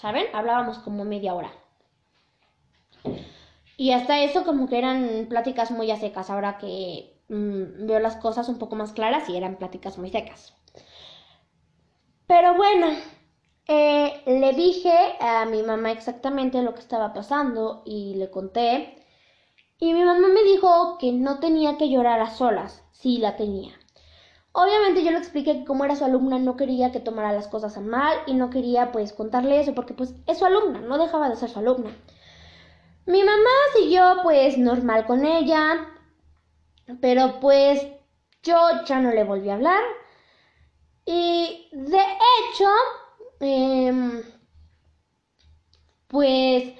¿Saben? 0.00 0.26
Hablábamos 0.32 0.78
como 0.78 1.04
media 1.04 1.34
hora. 1.34 1.52
Y 3.76 3.92
hasta 3.92 4.22
eso 4.22 4.44
como 4.44 4.68
que 4.68 4.78
eran 4.78 5.26
pláticas 5.28 5.70
muy 5.70 5.90
a 5.90 5.96
secas, 5.96 6.30
ahora 6.30 6.58
que 6.58 7.18
mm, 7.28 7.86
veo 7.86 7.98
las 8.00 8.16
cosas 8.16 8.48
un 8.48 8.58
poco 8.58 8.76
más 8.76 8.92
claras 8.92 9.28
y 9.28 9.36
eran 9.36 9.56
pláticas 9.56 9.98
muy 9.98 10.10
secas. 10.10 10.54
Pero 12.26 12.54
bueno, 12.54 12.86
eh, 13.66 14.22
le 14.26 14.52
dije 14.52 14.94
a 15.20 15.44
mi 15.46 15.62
mamá 15.62 15.92
exactamente 15.92 16.62
lo 16.62 16.74
que 16.74 16.80
estaba 16.80 17.12
pasando 17.12 17.82
y 17.84 18.14
le 18.14 18.30
conté. 18.30 18.96
Y 19.78 19.92
mi 19.94 20.04
mamá 20.04 20.28
me 20.28 20.42
dijo 20.44 20.98
que 20.98 21.12
no 21.12 21.40
tenía 21.40 21.76
que 21.78 21.90
llorar 21.90 22.20
a 22.20 22.30
solas, 22.30 22.84
sí 22.92 23.18
la 23.18 23.36
tenía. 23.36 23.79
Obviamente 24.52 25.04
yo 25.04 25.12
le 25.12 25.18
expliqué 25.18 25.60
que 25.60 25.64
como 25.64 25.84
era 25.84 25.94
su 25.96 26.04
alumna 26.04 26.38
no 26.38 26.56
quería 26.56 26.90
que 26.90 27.00
tomara 27.00 27.32
las 27.32 27.46
cosas 27.46 27.76
a 27.76 27.80
mal 27.80 28.18
y 28.26 28.34
no 28.34 28.50
quería 28.50 28.90
pues 28.90 29.12
contarle 29.12 29.60
eso 29.60 29.74
porque 29.74 29.94
pues 29.94 30.14
es 30.26 30.38
su 30.38 30.44
alumna, 30.44 30.80
no 30.80 30.98
dejaba 30.98 31.28
de 31.28 31.36
ser 31.36 31.50
su 31.50 31.60
alumna. 31.60 31.90
Mi 33.06 33.22
mamá 33.22 33.50
siguió 33.76 34.18
pues 34.22 34.58
normal 34.58 35.06
con 35.06 35.24
ella, 35.24 35.86
pero 37.00 37.40
pues 37.40 37.86
yo 38.42 38.56
ya 38.86 39.00
no 39.00 39.10
le 39.12 39.24
volví 39.24 39.50
a 39.50 39.54
hablar. 39.54 39.82
Y 41.04 41.68
de 41.72 41.98
hecho, 41.98 42.68
em, 43.40 44.22
pues 46.08 46.72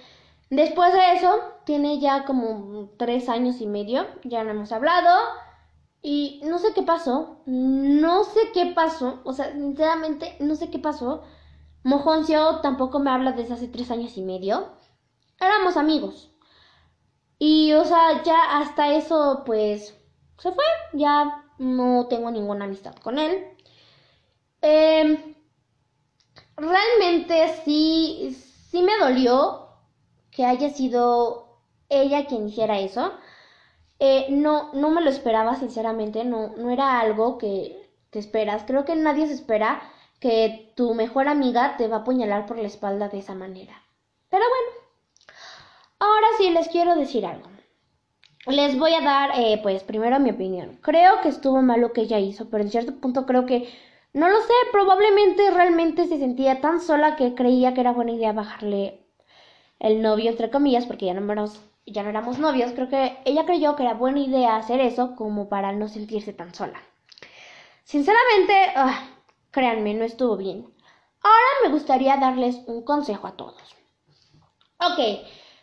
después 0.50 0.92
de 0.92 1.12
eso, 1.14 1.40
tiene 1.64 2.00
ya 2.00 2.24
como 2.24 2.90
tres 2.98 3.28
años 3.28 3.60
y 3.60 3.66
medio, 3.66 4.06
ya 4.24 4.44
no 4.44 4.50
hemos 4.50 4.72
hablado. 4.72 5.10
Y 6.02 6.40
no 6.44 6.58
sé 6.58 6.72
qué 6.74 6.82
pasó, 6.82 7.42
no 7.46 8.24
sé 8.24 8.40
qué 8.54 8.72
pasó, 8.74 9.20
o 9.24 9.32
sea, 9.34 9.52
sinceramente 9.52 10.36
no 10.40 10.54
sé 10.54 10.70
qué 10.70 10.78
pasó. 10.78 11.22
Mojoncio 11.82 12.60
tampoco 12.60 12.98
me 13.00 13.10
habla 13.10 13.32
desde 13.32 13.54
hace 13.54 13.68
tres 13.68 13.90
años 13.90 14.16
y 14.16 14.22
medio. 14.22 14.68
Éramos 15.40 15.76
amigos. 15.76 16.30
Y, 17.38 17.72
o 17.72 17.84
sea, 17.84 18.22
ya 18.22 18.58
hasta 18.58 18.94
eso, 18.94 19.42
pues, 19.46 19.94
se 20.38 20.52
fue. 20.52 20.64
Ya 20.94 21.44
no 21.58 22.06
tengo 22.08 22.30
ninguna 22.30 22.66
amistad 22.66 22.94
con 22.96 23.18
él. 23.18 23.46
Em, 24.62 25.34
realmente 26.56 27.62
sí, 27.64 28.36
sí 28.70 28.82
me 28.82 28.98
dolió 28.98 29.68
que 30.30 30.44
haya 30.44 30.70
sido 30.70 31.60
ella 31.88 32.26
quien 32.26 32.48
hiciera 32.48 32.78
eso. 32.78 33.12
Eh, 34.00 34.26
no, 34.30 34.72
no 34.72 34.90
me 34.90 35.02
lo 35.02 35.10
esperaba, 35.10 35.56
sinceramente, 35.56 36.24
no, 36.24 36.54
no 36.56 36.70
era 36.70 37.00
algo 37.00 37.38
que 37.38 37.88
te 38.10 38.18
esperas. 38.18 38.64
Creo 38.66 38.84
que 38.84 38.96
nadie 38.96 39.26
se 39.26 39.34
espera 39.34 39.82
que 40.20 40.72
tu 40.76 40.94
mejor 40.94 41.28
amiga 41.28 41.76
te 41.76 41.88
va 41.88 41.98
a 41.98 42.00
apuñalar 42.00 42.46
por 42.46 42.58
la 42.58 42.66
espalda 42.66 43.08
de 43.08 43.18
esa 43.18 43.34
manera. 43.34 43.74
Pero 44.30 44.44
bueno, 44.48 45.36
ahora 45.98 46.26
sí 46.38 46.50
les 46.50 46.68
quiero 46.68 46.94
decir 46.96 47.26
algo. 47.26 47.48
les 48.46 48.78
voy 48.78 48.94
a 48.94 49.00
dar, 49.02 49.32
eh, 49.36 49.60
pues, 49.62 49.82
primero 49.84 50.18
mi 50.20 50.30
opinión. 50.30 50.78
Creo 50.82 51.20
que 51.22 51.28
estuvo 51.28 51.62
mal 51.62 51.80
lo 51.80 51.92
que 51.92 52.02
ella 52.02 52.18
hizo, 52.18 52.48
pero 52.50 52.64
en 52.64 52.70
cierto 52.70 52.94
punto 53.00 53.26
creo 53.26 53.46
que, 53.46 53.68
no 54.12 54.28
lo 54.28 54.40
sé, 54.40 54.52
probablemente 54.72 55.50
realmente 55.50 56.06
se 56.06 56.18
sentía 56.18 56.60
tan 56.60 56.80
sola 56.80 57.16
que 57.16 57.34
creía 57.34 57.74
que 57.74 57.82
era 57.82 57.92
buena 57.92 58.12
idea 58.12 58.32
bajarle 58.32 59.00
el 59.78 60.02
novio, 60.02 60.30
entre 60.30 60.50
comillas, 60.50 60.86
porque 60.86 61.06
ya 61.06 61.14
no 61.14 61.32
éramos, 61.32 61.60
ya 61.92 62.02
no 62.02 62.10
éramos 62.10 62.38
novios. 62.38 62.72
Creo 62.72 62.88
que 62.88 63.18
ella 63.24 63.46
creyó 63.46 63.76
que 63.76 63.82
era 63.82 63.94
buena 63.94 64.20
idea 64.20 64.56
hacer 64.56 64.80
eso 64.80 65.14
como 65.16 65.48
para 65.48 65.72
no 65.72 65.88
sentirse 65.88 66.32
tan 66.32 66.54
sola. 66.54 66.80
Sinceramente, 67.84 68.54
ah, 68.76 69.08
créanme, 69.50 69.94
no 69.94 70.04
estuvo 70.04 70.36
bien. 70.36 70.72
Ahora 71.22 71.50
me 71.64 71.70
gustaría 71.70 72.16
darles 72.16 72.56
un 72.66 72.82
consejo 72.82 73.26
a 73.26 73.36
todos. 73.36 73.76
Ok, 74.78 74.98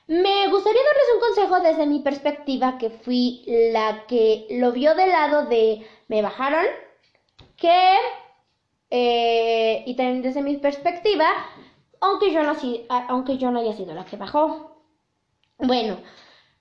me 0.08 0.48
gustaría 0.50 0.82
darles 0.84 1.14
un 1.16 1.20
consejo 1.20 1.60
desde 1.60 1.88
mi 1.88 2.00
perspectiva, 2.00 2.78
que 2.78 2.90
fui 2.90 3.44
la 3.48 4.06
que 4.08 4.48
lo 4.52 4.72
vio 4.72 4.94
del 4.96 5.10
lado 5.10 5.46
de 5.46 5.88
me 6.08 6.22
bajaron, 6.22 6.66
que, 7.56 7.96
eh, 8.92 9.84
y 9.86 9.96
también 9.96 10.22
desde 10.22 10.42
mi 10.42 10.58
perspectiva, 10.58 11.28
aunque 12.00 12.32
yo 12.32 12.44
no, 12.44 12.56
aunque 13.10 13.38
yo 13.38 13.52
no 13.52 13.60
haya 13.60 13.74
sido 13.74 13.96
la 13.96 14.06
que 14.06 14.18
bajó. 14.18 14.77
Bueno, 15.60 15.98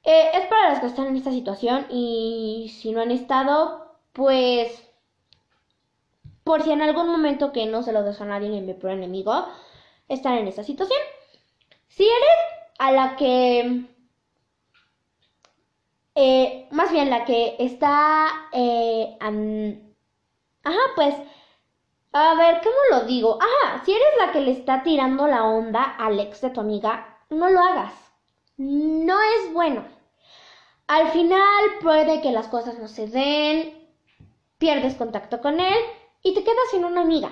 eh, 0.04 0.30
es 0.34 0.46
para 0.48 0.70
las 0.70 0.80
que 0.80 0.86
están 0.86 1.06
en 1.08 1.16
esta 1.16 1.30
situación 1.32 1.86
y 1.90 2.70
si 2.80 2.92
no 2.92 3.00
han 3.02 3.10
estado, 3.10 3.96
pues, 4.12 4.88
por 6.44 6.62
si 6.62 6.70
en 6.70 6.80
algún 6.82 7.08
momento 7.08 7.52
que 7.52 7.66
no 7.66 7.82
se 7.82 7.92
lo 7.92 8.02
dejo 8.02 8.24
a 8.24 8.26
nadie 8.26 8.48
ni 8.48 8.60
mi 8.60 8.74
pro 8.74 8.90
enemigo, 8.90 9.46
están 10.08 10.34
en 10.38 10.48
esta 10.48 10.64
situación. 10.64 11.00
Si 11.88 12.04
eres 12.04 12.38
a 12.78 12.92
la 12.92 13.16
que, 13.16 13.86
eh, 16.14 16.66
más 16.72 16.90
bien 16.92 17.10
la 17.10 17.24
que 17.24 17.56
está, 17.58 18.48
eh, 18.52 19.16
ajá, 20.64 20.78
pues, 20.94 21.14
a 22.12 22.34
ver, 22.34 22.60
¿cómo 22.62 22.76
lo 22.90 23.06
digo? 23.06 23.38
Ajá, 23.40 23.84
si 23.84 23.92
eres 23.92 24.08
la 24.18 24.32
que 24.32 24.40
le 24.40 24.52
está 24.52 24.82
tirando 24.82 25.26
la 25.28 25.44
onda 25.44 25.82
al 25.84 26.18
ex 26.20 26.40
de 26.40 26.50
tu 26.50 26.60
amiga, 26.60 27.20
no 27.30 27.48
lo 27.48 27.60
hagas. 27.60 28.05
No 28.56 29.18
es 29.20 29.52
bueno. 29.52 29.84
Al 30.86 31.08
final 31.10 31.64
puede 31.80 32.20
que 32.20 32.32
las 32.32 32.48
cosas 32.48 32.78
no 32.78 32.88
se 32.88 33.06
den, 33.08 33.88
pierdes 34.58 34.94
contacto 34.94 35.40
con 35.40 35.60
él 35.60 35.76
y 36.22 36.34
te 36.34 36.42
quedas 36.44 36.70
sin 36.70 36.84
una 36.84 37.02
amiga. 37.02 37.30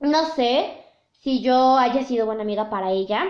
No 0.00 0.24
sé 0.26 0.84
si 1.12 1.42
yo 1.42 1.76
haya 1.76 2.04
sido 2.04 2.26
buena 2.26 2.42
amiga 2.42 2.70
para 2.70 2.90
ella, 2.90 3.24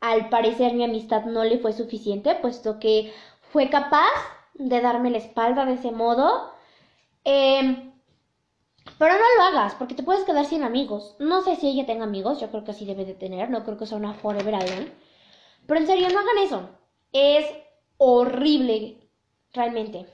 al 0.00 0.28
parecer 0.28 0.74
mi 0.74 0.84
amistad 0.84 1.24
no 1.24 1.44
le 1.44 1.58
fue 1.58 1.72
suficiente, 1.72 2.34
puesto 2.34 2.78
que 2.78 3.12
fue 3.52 3.70
capaz 3.70 4.10
de 4.54 4.80
darme 4.80 5.10
la 5.10 5.18
espalda 5.18 5.64
de 5.64 5.74
ese 5.74 5.92
modo. 5.92 6.52
Em, 7.24 7.92
pero 8.98 9.14
no 9.14 9.24
lo 9.36 9.42
hagas, 9.44 9.74
porque 9.76 9.94
te 9.94 10.02
puedes 10.02 10.24
quedar 10.24 10.44
sin 10.44 10.64
amigos. 10.64 11.16
No 11.18 11.42
sé 11.42 11.56
si 11.56 11.68
ella 11.68 11.86
tenga 11.86 12.04
amigos, 12.04 12.40
yo 12.40 12.50
creo 12.50 12.64
que 12.64 12.74
sí 12.74 12.84
debe 12.84 13.04
de 13.04 13.14
tener, 13.14 13.50
no 13.50 13.64
creo 13.64 13.78
que 13.78 13.86
sea 13.86 13.98
una 13.98 14.14
forever 14.14 14.54
alone. 14.54 14.92
Pero 15.66 15.80
en 15.80 15.86
serio, 15.86 16.08
no 16.10 16.20
hagan 16.20 16.38
eso. 16.38 16.70
Es 17.12 17.46
horrible, 17.96 19.08
realmente. 19.52 20.06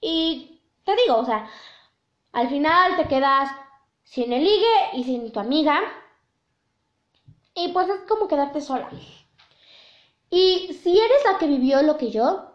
Y 0.00 0.60
te 0.84 0.96
digo, 0.96 1.16
o 1.16 1.24
sea, 1.24 1.48
al 2.32 2.48
final 2.48 2.96
te 2.96 3.08
quedas 3.08 3.50
sin 4.04 4.32
el 4.32 4.44
ligue 4.44 4.90
y 4.94 5.04
sin 5.04 5.32
tu 5.32 5.40
amiga. 5.40 5.80
Y 7.54 7.68
pues 7.68 7.88
es 7.88 8.00
como 8.08 8.28
quedarte 8.28 8.60
sola. 8.60 8.88
Y 10.30 10.72
si 10.82 10.98
eres 10.98 11.24
la 11.30 11.38
que 11.38 11.46
vivió 11.46 11.82
lo 11.82 11.98
que 11.98 12.10
yo, 12.10 12.52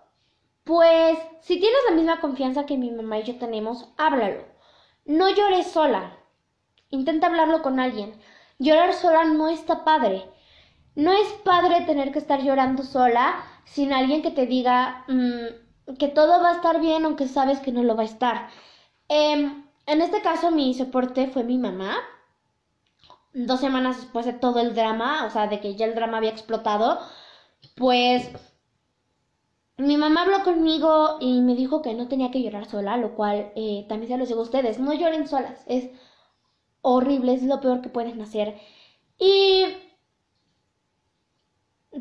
pues 0.64 1.18
si 1.42 1.60
tienes 1.60 1.80
la 1.88 1.96
misma 1.96 2.20
confianza 2.20 2.66
que 2.66 2.78
mi 2.78 2.92
mamá 2.92 3.20
y 3.20 3.24
yo 3.24 3.38
tenemos, 3.38 3.88
háblalo. 3.98 4.44
No 5.06 5.30
llores 5.30 5.68
sola. 5.72 6.18
Intenta 6.90 7.28
hablarlo 7.28 7.62
con 7.62 7.80
alguien. 7.80 8.20
Llorar 8.60 8.94
sola 8.94 9.24
no 9.24 9.48
está 9.48 9.84
padre. 9.86 10.30
No 10.98 11.12
es 11.12 11.28
padre 11.44 11.82
tener 11.82 12.12
que 12.12 12.18
estar 12.18 12.42
llorando 12.42 12.82
sola 12.82 13.36
sin 13.66 13.94
alguien 13.94 14.24
que 14.24 14.32
te 14.32 14.48
diga 14.48 15.06
mm, 15.08 15.94
que 16.00 16.08
todo 16.08 16.42
va 16.42 16.50
a 16.50 16.56
estar 16.56 16.82
bien 16.82 17.06
aunque 17.06 17.28
sabes 17.28 17.60
que 17.60 17.72
no 17.72 17.84
lo 17.84 17.96
va 17.96 18.02
a 18.02 18.06
estar. 18.06 18.50
Em, 19.08 19.64
en 19.86 20.02
este 20.02 20.24
caso 20.24 20.50
mi 20.50 20.74
soporte 20.74 21.28
fue 21.28 21.44
mi 21.44 21.60
mamá. 21.60 21.98
Dos 23.34 23.60
semanas 23.60 23.98
después 23.98 24.26
de 24.26 24.34
todo 24.34 24.60
el 24.60 24.74
drama, 24.74 25.26
o 25.28 25.30
sea, 25.30 25.46
de 25.46 25.60
que 25.60 25.76
ya 25.76 25.86
el 25.86 25.94
drama 25.94 26.18
había 26.18 26.32
explotado, 26.32 27.00
pues 27.76 28.32
mi 29.78 29.98
mamá 29.98 30.24
habló 30.24 30.44
conmigo 30.44 31.18
y 31.20 31.42
me 31.42 31.54
dijo 31.54 31.84
que 31.84 31.94
no 31.94 32.08
tenía 32.08 32.32
que 32.32 32.42
llorar 32.42 32.66
sola, 32.68 32.98
lo 32.98 33.14
cual 33.14 33.52
eh, 33.56 33.86
también 33.88 34.12
se 34.12 34.18
los 34.18 34.30
digo 34.30 34.40
a 34.40 34.44
ustedes, 34.46 34.80
no 34.80 34.96
lloren 34.96 35.28
solas, 35.28 35.64
es 35.68 35.92
horrible, 36.82 37.36
es 37.36 37.44
lo 37.44 37.62
peor 37.62 37.82
que 37.82 37.90
pueden 37.90 38.20
hacer. 38.22 38.60
Y 39.20 39.66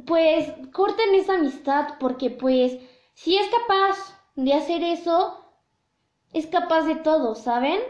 pues 0.04 0.52
corten 0.72 1.14
esa 1.14 1.34
amistad 1.34 1.94
porque 2.00 2.30
pues 2.30 2.78
si 3.14 3.36
es 3.36 3.48
capaz 3.48 3.96
de 4.34 4.52
hacer 4.54 4.82
eso, 4.82 5.44
es 6.32 6.46
capaz 6.46 6.82
de 6.82 6.96
todo, 6.96 7.34
¿saben? 7.34 7.80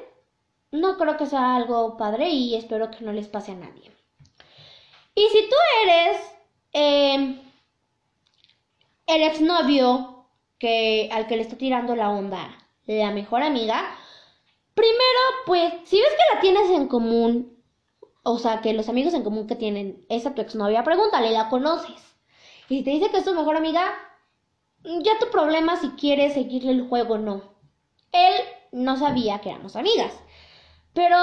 No 0.70 0.96
creo 0.98 1.16
que 1.16 1.26
sea 1.26 1.56
algo 1.56 1.96
padre 1.96 2.28
y 2.28 2.54
espero 2.54 2.90
que 2.90 3.04
no 3.04 3.12
les 3.12 3.28
pase 3.28 3.52
a 3.52 3.56
nadie. 3.56 3.90
Y 5.14 5.28
si 5.28 5.48
tú 5.48 5.56
eres... 5.84 6.20
Eh, 6.72 7.42
el 9.06 9.22
exnovio 9.22 10.26
que, 10.58 11.08
al 11.12 11.26
que 11.26 11.36
le 11.36 11.42
está 11.42 11.56
tirando 11.56 11.94
la 11.96 12.10
onda 12.10 12.58
la 12.86 13.10
mejor 13.10 13.42
amiga, 13.42 13.84
primero, 14.74 15.20
pues, 15.44 15.74
si 15.84 16.00
ves 16.00 16.10
que 16.10 16.34
la 16.34 16.40
tienes 16.40 16.70
en 16.70 16.86
común, 16.86 17.55
o 18.28 18.38
sea, 18.40 18.60
que 18.60 18.72
los 18.72 18.88
amigos 18.88 19.14
en 19.14 19.22
común 19.22 19.46
que 19.46 19.54
tienen 19.54 20.04
es 20.08 20.26
a 20.26 20.34
tu 20.34 20.42
exnovia, 20.42 20.82
pregúntale, 20.82 21.30
¿la 21.30 21.48
conoces? 21.48 22.16
Y 22.68 22.78
si 22.78 22.82
te 22.82 22.90
dice 22.90 23.08
que 23.12 23.18
es 23.18 23.24
tu 23.24 23.32
mejor 23.32 23.56
amiga, 23.56 23.84
ya 24.82 25.16
tu 25.20 25.30
problema 25.30 25.76
si 25.76 25.90
quieres 25.90 26.34
seguirle 26.34 26.72
el 26.72 26.88
juego 26.88 27.14
o 27.14 27.18
no. 27.18 27.42
Él 28.10 28.34
no 28.72 28.96
sabía 28.96 29.40
que 29.40 29.50
éramos 29.50 29.76
amigas, 29.76 30.12
pero 30.92 31.16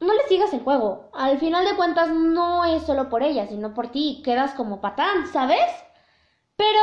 no 0.00 0.12
le 0.12 0.26
sigas 0.28 0.52
el 0.52 0.64
juego. 0.64 1.08
Al 1.14 1.38
final 1.38 1.64
de 1.64 1.76
cuentas, 1.76 2.08
no 2.08 2.64
es 2.64 2.82
solo 2.82 3.08
por 3.08 3.22
ella, 3.22 3.46
sino 3.46 3.72
por 3.72 3.92
ti. 3.92 4.22
Quedas 4.24 4.54
como 4.54 4.80
patán, 4.80 5.28
¿sabes? 5.32 5.70
Pero 6.56 6.80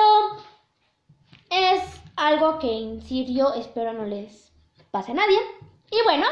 es 1.50 1.82
algo 2.16 2.58
que 2.60 2.72
en 2.72 3.02
serio 3.02 3.54
espero 3.54 3.92
no 3.92 4.06
les 4.06 4.54
pase 4.92 5.12
a 5.12 5.16
nadie. 5.16 5.40
Y 5.92 6.02
bueno, 6.06 6.26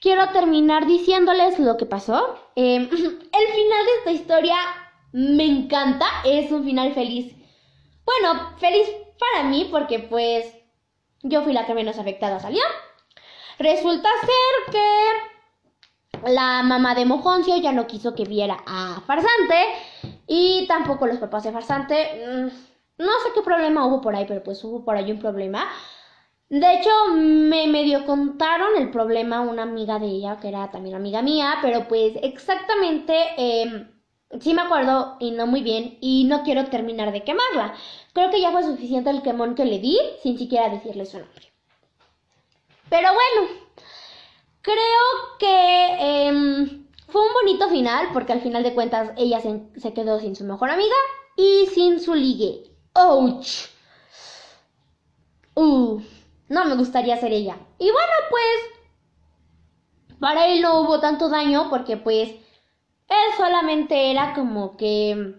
quiero 0.00 0.28
terminar 0.30 0.86
diciéndoles 0.86 1.58
lo 1.58 1.76
que 1.76 1.86
pasó. 1.86 2.38
Em, 2.54 2.82
el 2.90 2.90
final 2.90 3.86
de 3.86 3.94
esta 3.98 4.12
historia 4.12 4.56
me 5.12 5.44
encanta, 5.44 6.06
es 6.24 6.50
un 6.50 6.64
final 6.64 6.92
feliz. 6.94 7.34
Bueno, 8.04 8.56
feliz 8.58 8.88
para 9.18 9.48
mí 9.48 9.68
porque 9.70 9.98
pues 9.98 10.54
yo 11.22 11.42
fui 11.42 11.52
la 11.52 11.66
que 11.66 11.74
menos 11.74 11.98
afectada 11.98 12.40
salió. 12.40 12.62
Resulta 13.58 14.08
ser 14.20 14.72
que 14.72 16.30
la 16.32 16.62
mamá 16.62 16.94
de 16.94 17.04
Mojoncio 17.04 17.56
ya 17.56 17.72
no 17.72 17.86
quiso 17.86 18.14
que 18.14 18.24
viera 18.24 18.58
a 18.66 19.02
Farsante 19.06 19.56
y 20.26 20.66
tampoco 20.66 21.06
los 21.06 21.18
papás 21.18 21.44
de 21.44 21.52
Farsante. 21.52 22.24
Mm, 22.26 23.02
no 23.02 23.12
sé 23.22 23.30
qué 23.34 23.42
problema 23.42 23.86
hubo 23.86 24.00
por 24.00 24.14
ahí, 24.14 24.24
pero 24.26 24.42
pues 24.42 24.62
hubo 24.64 24.84
por 24.84 24.96
ahí 24.96 25.10
un 25.10 25.18
problema. 25.18 25.68
De 26.50 26.74
hecho, 26.74 26.90
me 27.14 27.66
medio 27.66 28.06
contaron 28.06 28.70
el 28.78 28.90
problema 28.90 29.40
una 29.42 29.64
amiga 29.64 29.98
de 29.98 30.06
ella, 30.06 30.38
que 30.40 30.48
era 30.48 30.70
también 30.70 30.96
amiga 30.96 31.20
mía, 31.20 31.58
pero 31.60 31.86
pues 31.88 32.14
exactamente 32.22 33.14
em, 33.36 33.90
sí 34.40 34.54
me 34.54 34.62
acuerdo 34.62 35.16
y 35.20 35.30
no 35.32 35.46
muy 35.46 35.62
bien, 35.62 35.98
y 36.00 36.24
no 36.24 36.42
quiero 36.44 36.64
terminar 36.66 37.12
de 37.12 37.22
quemarla. 37.22 37.74
Creo 38.14 38.30
que 38.30 38.40
ya 38.40 38.50
fue 38.50 38.62
suficiente 38.64 39.10
el 39.10 39.22
quemón 39.22 39.54
que 39.54 39.66
le 39.66 39.78
di, 39.78 39.98
sin 40.22 40.38
siquiera 40.38 40.70
decirle 40.70 41.04
su 41.04 41.18
nombre. 41.18 41.52
Pero 42.88 43.08
bueno, 43.12 43.50
creo 44.62 45.38
que 45.38 46.26
em, 46.28 46.86
fue 47.08 47.20
un 47.26 47.34
bonito 47.34 47.68
final, 47.68 48.08
porque 48.14 48.32
al 48.32 48.40
final 48.40 48.62
de 48.62 48.74
cuentas 48.74 49.12
ella 49.18 49.40
se, 49.40 49.60
se 49.76 49.92
quedó 49.92 50.18
sin 50.18 50.34
su 50.34 50.44
mejor 50.44 50.70
amiga 50.70 50.96
y 51.36 51.66
sin 51.66 52.00
su 52.00 52.14
ligue. 52.14 52.64
¡Ouch! 52.94 53.68
Uh, 55.54 56.00
no 56.48 56.64
me 56.64 56.76
gustaría 56.76 57.16
ser 57.16 57.32
ella. 57.32 57.56
Y 57.78 57.90
bueno, 57.90 58.12
pues, 58.30 60.18
para 60.20 60.48
él 60.48 60.62
no 60.62 60.80
hubo 60.80 61.00
tanto 61.00 61.28
daño 61.28 61.68
porque 61.70 61.96
pues, 61.96 62.30
él 62.30 63.34
solamente 63.36 64.10
era 64.10 64.34
como 64.34 64.76
que 64.76 65.34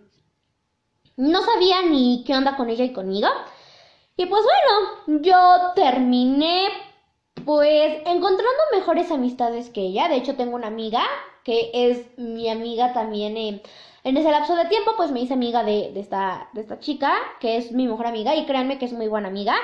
no 1.18 1.42
sabía 1.44 1.82
ni 1.84 2.24
qué 2.26 2.34
onda 2.34 2.56
con 2.56 2.70
ella 2.70 2.86
y 2.86 2.94
conmigo. 2.94 3.28
Y 4.16 4.26
pues 4.26 4.44
bueno, 4.44 5.22
yo 5.22 5.72
terminé 5.76 6.68
pues 7.46 8.02
encontrando 8.06 8.62
mejores 8.74 9.12
amistades 9.12 9.70
que 9.70 9.82
ella. 9.82 10.08
De 10.08 10.16
hecho, 10.16 10.36
tengo 10.36 10.56
una 10.56 10.68
amiga 10.68 11.02
que 11.44 11.72
es 11.74 12.18
mi 12.18 12.50
amiga 12.50 12.94
también. 12.94 13.38
En 14.04 14.18
ese 14.18 14.32
lapso 14.32 14.56
de 14.56 14.66
tiempo, 14.66 14.92
pues 14.98 15.12
me 15.12 15.22
hice 15.22 15.34
amiga 15.34 15.64
de, 15.64 15.92
de, 15.94 16.00
esta, 16.00 16.50
de 16.54 16.62
esta 16.62 16.80
chica, 16.80 17.14
que 17.40 17.58
es 17.58 17.72
mi 17.72 17.88
mejor 17.88 18.08
amiga, 18.08 18.36
y 18.36 18.46
créanme 18.46 18.78
que 18.78 18.86
es 18.86 18.94
muy 18.94 19.08
buena 19.08 19.28
amiga. 19.28 19.56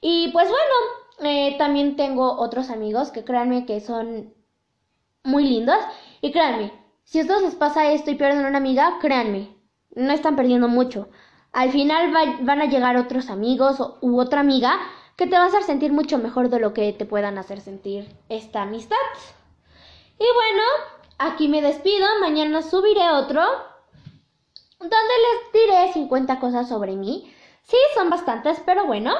Y 0.00 0.28
pues 0.32 0.48
bueno, 0.48 1.30
eh, 1.30 1.56
también 1.58 1.96
tengo 1.96 2.38
otros 2.38 2.70
amigos 2.70 3.10
que 3.10 3.24
créanme 3.24 3.66
que 3.66 3.80
son 3.80 4.34
muy 5.22 5.44
lindos. 5.44 5.78
Y 6.20 6.32
créanme, 6.32 6.72
si 7.04 7.18
a 7.18 7.22
ustedes 7.22 7.42
les 7.42 7.54
pasa 7.54 7.92
esto 7.92 8.10
y 8.10 8.14
pierden 8.14 8.46
una 8.46 8.58
amiga, 8.58 8.98
créanme, 9.00 9.56
no 9.94 10.12
están 10.12 10.36
perdiendo 10.36 10.68
mucho. 10.68 11.08
Al 11.52 11.70
final 11.70 12.12
van 12.40 12.62
a 12.62 12.66
llegar 12.66 12.96
otros 12.96 13.30
amigos 13.30 13.78
u 14.00 14.18
otra 14.18 14.40
amiga 14.40 14.80
que 15.16 15.26
te 15.26 15.36
va 15.36 15.44
a 15.44 15.46
hacer 15.46 15.62
sentir 15.62 15.92
mucho 15.92 16.18
mejor 16.18 16.48
de 16.48 16.58
lo 16.58 16.74
que 16.74 16.92
te 16.92 17.04
puedan 17.04 17.38
hacer 17.38 17.60
sentir 17.60 18.08
esta 18.28 18.62
amistad. 18.62 18.96
Y 20.18 20.24
bueno, 20.34 20.62
aquí 21.18 21.48
me 21.48 21.62
despido, 21.62 22.06
mañana 22.20 22.62
subiré 22.62 23.10
otro 23.10 23.42
donde 24.80 24.96
les 24.96 25.52
diré 25.52 25.92
50 25.92 26.40
cosas 26.40 26.68
sobre 26.68 26.96
mí. 26.96 27.32
Sí, 27.62 27.76
son 27.94 28.10
bastantes, 28.10 28.60
pero 28.66 28.86
bueno, 28.86 29.14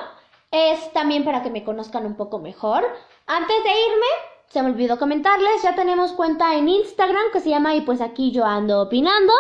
es 0.55 0.93
también 0.93 1.25
para 1.25 1.43
que 1.43 1.51
me 1.51 1.65
conozcan 1.65 2.07
un 2.07 2.17
poco 2.17 2.39
mejor. 2.39 2.85
Antes 3.27 3.65
de 3.65 3.71
irme, 3.71 4.07
se 4.47 4.63
me 4.63 4.71
olvidó 4.71 4.99
comentarles, 4.99 5.63
ya 5.63 5.75
tenemos 5.75 6.13
cuenta 6.13 6.55
en 6.55 6.69
Instagram 6.69 7.33
que 7.33 7.41
se 7.41 7.51
llama 7.51 7.75
y 7.75 7.81
pues 7.81 8.01
aquí 8.01 8.31
yo 8.31 8.45
ando 8.45 8.83
opinando. 8.83 9.33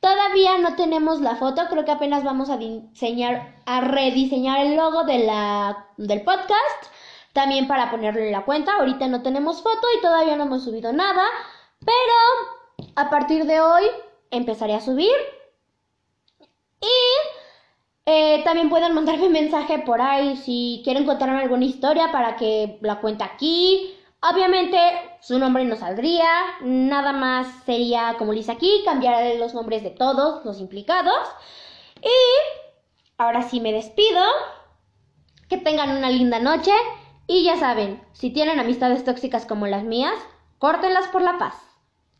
Todavía 0.00 0.58
no 0.58 0.74
tenemos 0.76 1.20
la 1.20 1.36
foto, 1.36 1.62
creo 1.68 1.84
que 1.84 1.92
apenas 1.92 2.24
vamos 2.24 2.50
a 2.50 2.56
diseñar, 2.56 3.62
a 3.66 3.80
rediseñar 3.80 4.66
el 4.66 4.76
logo 4.76 5.04
de 5.04 5.18
la, 5.18 5.86
del 5.96 6.22
podcast, 6.22 6.86
también 7.32 7.68
para 7.68 7.90
ponerle 7.90 8.30
la 8.30 8.44
cuenta. 8.44 8.74
Ahorita 8.74 9.06
no 9.08 9.22
tenemos 9.22 9.62
foto 9.62 9.86
y 9.96 10.00
todavía 10.00 10.36
no 10.36 10.44
hemos 10.44 10.64
subido 10.64 10.92
nada, 10.92 11.24
pero 11.80 12.88
a 12.96 13.10
partir 13.10 13.44
de 13.44 13.60
hoy 13.60 13.84
empezaré 14.30 14.74
a 14.74 14.80
subir. 14.80 15.14
Y 16.80 17.37
eh, 18.10 18.42
también 18.44 18.70
pueden 18.70 18.94
mandarme 18.94 19.28
mensaje 19.28 19.80
por 19.80 20.00
ahí 20.00 20.36
si 20.36 20.80
quieren 20.82 21.04
contarme 21.04 21.42
alguna 21.42 21.66
historia 21.66 22.10
para 22.10 22.36
que 22.36 22.78
la 22.80 23.00
cuente 23.00 23.24
aquí 23.24 23.94
Obviamente 24.20 24.78
su 25.20 25.38
nombre 25.38 25.64
no 25.64 25.76
saldría, 25.76 26.26
nada 26.62 27.12
más 27.12 27.46
sería 27.64 28.16
como 28.18 28.32
dice 28.32 28.50
aquí, 28.50 28.82
cambiar 28.84 29.36
los 29.36 29.54
nombres 29.54 29.84
de 29.84 29.90
todos 29.90 30.44
los 30.44 30.58
implicados. 30.60 31.28
Y 32.02 32.08
ahora 33.16 33.42
sí 33.42 33.60
me 33.60 33.72
despido. 33.72 34.22
Que 35.48 35.56
tengan 35.56 35.96
una 35.96 36.10
linda 36.10 36.40
noche 36.40 36.72
y 37.26 37.44
ya 37.44 37.56
saben, 37.56 38.02
si 38.12 38.30
tienen 38.30 38.60
amistades 38.60 39.04
tóxicas 39.04 39.46
como 39.46 39.66
las 39.66 39.82
mías, 39.82 40.14
córtenlas 40.58 41.08
por 41.08 41.22
la 41.22 41.38
paz. 41.38 41.54